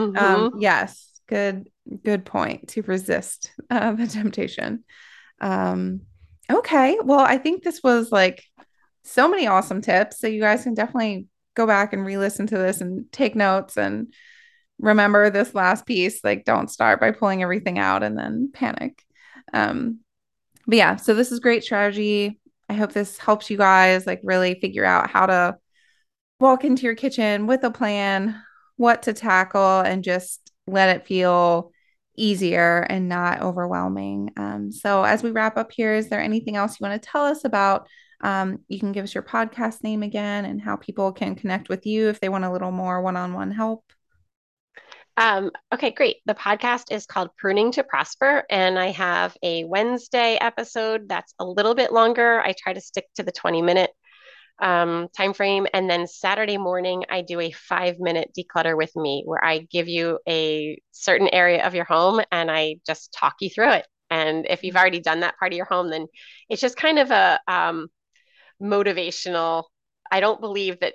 Um, 0.00 0.12
mm-hmm. 0.12 0.16
um, 0.16 0.52
yes. 0.58 1.13
Good, 1.26 1.70
good 2.04 2.24
point 2.24 2.68
to 2.68 2.82
resist 2.82 3.50
uh, 3.70 3.92
the 3.92 4.06
temptation. 4.06 4.84
Um, 5.40 6.02
okay. 6.50 6.98
Well, 7.02 7.20
I 7.20 7.38
think 7.38 7.62
this 7.62 7.82
was 7.82 8.12
like 8.12 8.44
so 9.02 9.28
many 9.28 9.46
awesome 9.46 9.80
tips. 9.80 10.18
So 10.18 10.26
you 10.26 10.40
guys 10.40 10.64
can 10.64 10.74
definitely 10.74 11.28
go 11.54 11.66
back 11.66 11.92
and 11.92 12.04
re-listen 12.04 12.46
to 12.48 12.58
this 12.58 12.80
and 12.80 13.10
take 13.12 13.36
notes 13.36 13.76
and 13.76 14.12
remember 14.78 15.30
this 15.30 15.54
last 15.54 15.86
piece. 15.86 16.22
Like 16.24 16.44
don't 16.44 16.70
start 16.70 17.00
by 17.00 17.12
pulling 17.12 17.42
everything 17.42 17.78
out 17.78 18.02
and 18.02 18.18
then 18.18 18.50
panic. 18.52 19.02
Um, 19.52 20.00
but 20.66 20.76
yeah, 20.76 20.96
so 20.96 21.14
this 21.14 21.30
is 21.30 21.40
great 21.40 21.62
strategy. 21.62 22.40
I 22.68 22.74
hope 22.74 22.92
this 22.92 23.18
helps 23.18 23.50
you 23.50 23.58
guys 23.58 24.06
like 24.06 24.20
really 24.24 24.58
figure 24.60 24.84
out 24.84 25.10
how 25.10 25.26
to 25.26 25.56
walk 26.40 26.64
into 26.64 26.82
your 26.82 26.94
kitchen 26.94 27.46
with 27.46 27.62
a 27.62 27.70
plan, 27.70 28.40
what 28.76 29.02
to 29.04 29.12
tackle, 29.12 29.80
and 29.80 30.02
just 30.02 30.43
let 30.66 30.96
it 30.96 31.06
feel 31.06 31.72
easier 32.16 32.80
and 32.80 33.08
not 33.08 33.42
overwhelming. 33.42 34.30
Um, 34.36 34.72
so, 34.72 35.04
as 35.04 35.22
we 35.22 35.30
wrap 35.30 35.56
up 35.56 35.72
here, 35.72 35.94
is 35.94 36.08
there 36.08 36.20
anything 36.20 36.56
else 36.56 36.78
you 36.78 36.84
want 36.86 37.00
to 37.00 37.08
tell 37.08 37.24
us 37.24 37.44
about 37.44 37.88
um, 38.20 38.60
you 38.68 38.78
can 38.78 38.92
give 38.92 39.04
us 39.04 39.14
your 39.14 39.22
podcast 39.22 39.82
name 39.82 40.02
again 40.02 40.46
and 40.46 40.60
how 40.60 40.76
people 40.76 41.12
can 41.12 41.34
connect 41.34 41.68
with 41.68 41.84
you 41.84 42.08
if 42.08 42.20
they 42.20 42.30
want 42.30 42.44
a 42.44 42.52
little 42.52 42.70
more 42.70 43.02
one 43.02 43.16
on 43.16 43.34
one 43.34 43.50
help. 43.50 43.84
Um, 45.16 45.50
okay, 45.72 45.90
great. 45.90 46.16
The 46.26 46.34
podcast 46.34 46.90
is 46.90 47.06
called 47.06 47.30
Pruning 47.36 47.70
to 47.72 47.84
Prosper, 47.84 48.44
and 48.50 48.78
I 48.78 48.90
have 48.90 49.36
a 49.42 49.64
Wednesday 49.64 50.36
episode 50.40 51.08
that's 51.08 51.34
a 51.38 51.44
little 51.44 51.74
bit 51.74 51.92
longer. 51.92 52.40
I 52.40 52.54
try 52.58 52.72
to 52.72 52.80
stick 52.80 53.06
to 53.16 53.22
the 53.22 53.30
20 53.30 53.62
minute 53.62 53.90
um, 54.60 55.08
time 55.16 55.32
frame. 55.32 55.66
And 55.72 55.88
then 55.88 56.06
Saturday 56.06 56.58
morning, 56.58 57.04
I 57.10 57.22
do 57.22 57.40
a 57.40 57.50
five 57.50 57.98
minute 57.98 58.30
declutter 58.38 58.76
with 58.76 58.94
me 58.96 59.22
where 59.24 59.44
I 59.44 59.66
give 59.70 59.88
you 59.88 60.18
a 60.28 60.80
certain 60.92 61.28
area 61.32 61.66
of 61.66 61.74
your 61.74 61.84
home 61.84 62.20
and 62.30 62.50
I 62.50 62.76
just 62.86 63.12
talk 63.12 63.34
you 63.40 63.50
through 63.50 63.72
it. 63.72 63.86
And 64.10 64.46
if 64.48 64.62
you've 64.62 64.76
already 64.76 65.00
done 65.00 65.20
that 65.20 65.38
part 65.38 65.52
of 65.52 65.56
your 65.56 65.66
home, 65.66 65.90
then 65.90 66.06
it's 66.48 66.60
just 66.60 66.76
kind 66.76 66.98
of 66.98 67.10
a 67.10 67.40
um, 67.48 67.88
motivational. 68.62 69.64
I 70.10 70.20
don't 70.20 70.40
believe 70.40 70.80
that 70.80 70.94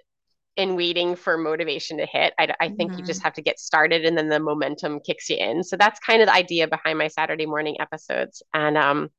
in 0.55 0.75
waiting 0.75 1.15
for 1.15 1.37
motivation 1.37 1.97
to 1.97 2.05
hit. 2.05 2.33
I, 2.37 2.53
I 2.59 2.69
think 2.69 2.91
mm-hmm. 2.91 2.99
you 2.99 3.05
just 3.05 3.19
mm-hmm. 3.19 3.27
have 3.27 3.33
to 3.35 3.41
get 3.41 3.59
started 3.59 4.03
and 4.03 4.17
then 4.17 4.27
the 4.27 4.41
momentum 4.41 4.99
kicks 4.99 5.29
you 5.29 5.37
in. 5.37 5.63
So 5.63 5.77
that's 5.77 5.99
kind 6.01 6.21
of 6.21 6.27
the 6.27 6.33
idea 6.33 6.67
behind 6.67 6.97
my 6.97 7.07
Saturday 7.07 7.45
morning 7.45 7.77
episodes. 7.79 8.43
And 8.53 8.77
um, 8.77 9.09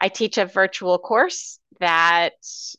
I 0.00 0.08
teach 0.08 0.36
a 0.36 0.44
virtual 0.44 0.98
course 0.98 1.58
that 1.82 2.34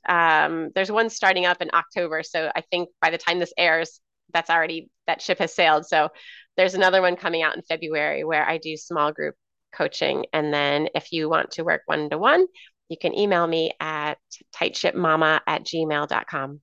um, 0.07 0.71
there's 0.75 0.91
one 0.91 1.09
starting 1.09 1.45
up 1.45 1.61
in 1.61 1.69
October. 1.73 2.23
So 2.23 2.49
I 2.55 2.61
think 2.71 2.89
by 3.01 3.09
the 3.09 3.17
time 3.17 3.37
this 3.37 3.53
airs, 3.57 3.99
that's 4.33 4.49
already, 4.49 4.89
that 5.07 5.21
ship 5.21 5.39
has 5.39 5.53
sailed. 5.53 5.85
So 5.85 6.09
there's 6.55 6.73
another 6.73 7.01
one 7.01 7.17
coming 7.17 7.43
out 7.43 7.55
in 7.55 7.61
February 7.63 8.23
where 8.23 8.47
I 8.47 8.57
do 8.57 8.77
small 8.77 9.11
group 9.11 9.35
coaching. 9.73 10.25
And 10.31 10.53
then 10.53 10.87
if 10.95 11.11
you 11.11 11.29
want 11.29 11.51
to 11.51 11.63
work 11.63 11.81
one 11.85 12.09
to 12.09 12.17
one, 12.17 12.45
you 12.87 12.97
can 12.97 13.17
email 13.17 13.45
me 13.45 13.73
at 13.79 14.17
tightshipmama 14.55 15.41
at 15.45 15.65
gmail.com. 15.65 16.61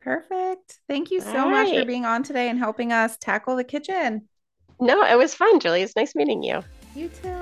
Perfect. 0.00 0.80
Thank 0.88 1.10
you 1.10 1.20
so 1.20 1.40
All 1.40 1.50
much 1.50 1.68
right. 1.68 1.80
for 1.80 1.84
being 1.84 2.06
on 2.06 2.22
today 2.22 2.48
and 2.48 2.58
helping 2.58 2.90
us 2.90 3.18
tackle 3.18 3.56
the 3.56 3.64
kitchen. 3.64 4.28
No, 4.80 5.04
it 5.04 5.18
was 5.18 5.34
fun, 5.34 5.60
Julie. 5.60 5.82
It's 5.82 5.94
nice 5.94 6.14
meeting 6.14 6.42
you. 6.42 6.62
You 6.94 7.08
too. 7.08 7.39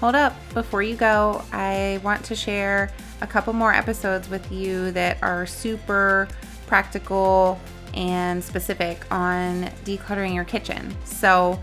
Hold 0.00 0.14
up. 0.14 0.34
Before 0.54 0.82
you 0.82 0.96
go, 0.96 1.44
I 1.52 2.00
want 2.02 2.24
to 2.24 2.34
share 2.34 2.90
a 3.20 3.26
couple 3.26 3.52
more 3.52 3.72
episodes 3.72 4.30
with 4.30 4.50
you 4.50 4.92
that 4.92 5.22
are 5.22 5.44
super 5.44 6.26
practical 6.66 7.60
and 7.92 8.42
specific 8.42 9.04
on 9.12 9.64
decluttering 9.84 10.34
your 10.34 10.44
kitchen. 10.44 10.96
So, 11.04 11.60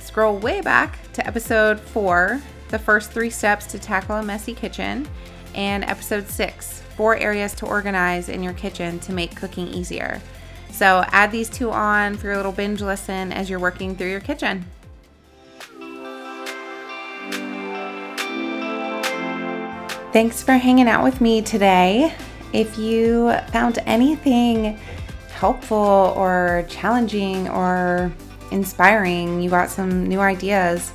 scroll 0.00 0.38
way 0.38 0.60
back 0.60 0.98
to 1.12 1.24
episode 1.26 1.78
four 1.78 2.40
the 2.68 2.78
first 2.78 3.12
three 3.12 3.30
steps 3.30 3.66
to 3.66 3.78
tackle 3.78 4.16
a 4.16 4.22
messy 4.22 4.52
kitchen, 4.52 5.08
and 5.54 5.84
episode 5.84 6.28
six, 6.28 6.82
four 6.96 7.16
areas 7.16 7.54
to 7.54 7.66
organize 7.66 8.28
in 8.28 8.42
your 8.42 8.52
kitchen 8.54 8.98
to 9.00 9.12
make 9.12 9.36
cooking 9.36 9.68
easier. 9.68 10.20
So 10.72 11.04
add 11.08 11.30
these 11.30 11.48
two 11.48 11.70
on 11.70 12.16
for 12.16 12.26
your 12.26 12.36
little 12.36 12.52
binge 12.52 12.82
listen 12.82 13.32
as 13.32 13.48
you're 13.48 13.60
working 13.60 13.96
through 13.96 14.10
your 14.10 14.20
kitchen. 14.20 14.64
Thanks 20.16 20.42
for 20.42 20.52
hanging 20.52 20.88
out 20.88 21.04
with 21.04 21.20
me 21.20 21.42
today. 21.42 22.10
If 22.54 22.78
you 22.78 23.36
found 23.48 23.80
anything 23.84 24.80
helpful 25.28 26.14
or 26.16 26.64
challenging 26.70 27.50
or 27.50 28.10
inspiring, 28.50 29.42
you 29.42 29.50
got 29.50 29.68
some 29.68 30.06
new 30.06 30.20
ideas, 30.20 30.94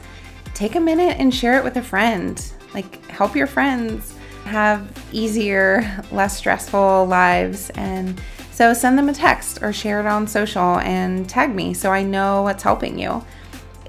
take 0.56 0.74
a 0.74 0.80
minute 0.80 1.18
and 1.20 1.32
share 1.32 1.56
it 1.60 1.64
with 1.64 1.78
a 1.78 1.84
friend. 1.84 2.44
Like, 2.74 3.06
help 3.12 3.36
your 3.36 3.46
friends 3.46 4.16
have 4.46 4.92
easier, 5.12 6.04
less 6.12 6.36
stressful 6.36 7.06
lives. 7.06 7.70
And 7.76 8.20
so 8.50 8.74
send 8.74 8.98
them 8.98 9.08
a 9.08 9.14
text 9.14 9.62
or 9.62 9.72
share 9.72 10.00
it 10.00 10.08
on 10.08 10.26
social 10.26 10.80
and 10.80 11.30
tag 11.30 11.54
me 11.54 11.76
so 11.76 11.92
I 11.92 12.02
know 12.02 12.42
what's 12.42 12.64
helping 12.64 12.98
you. 12.98 13.24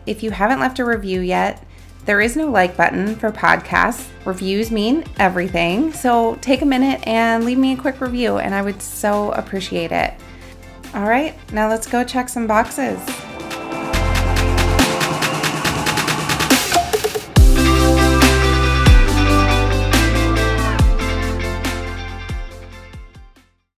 If 0.05 0.23
you 0.23 0.31
haven't 0.31 0.61
left 0.61 0.79
a 0.79 0.85
review 0.85 1.23
yet, 1.23 1.65
there 2.05 2.21
is 2.21 2.37
no 2.37 2.51
like 2.51 2.77
button 2.77 3.17
for 3.17 3.33
podcasts. 3.33 4.12
Reviews 4.25 4.71
mean 4.71 5.05
everything. 5.19 5.93
So 5.93 6.37
take 6.41 6.63
a 6.63 6.67
minute 6.67 7.07
and 7.07 7.45
leave 7.45 7.59
me 7.59 7.73
a 7.73 7.77
quick 7.77 8.01
review, 8.01 8.39
and 8.39 8.55
I 8.55 8.63
would 8.63 8.81
so 8.81 9.33
appreciate 9.33 9.93
it. 9.93 10.15
All 10.95 11.05
right, 11.05 11.35
now 11.53 11.69
let's 11.69 11.87
go 11.87 12.05
check 12.05 12.29
some 12.29 12.47
boxes. 12.47 13.01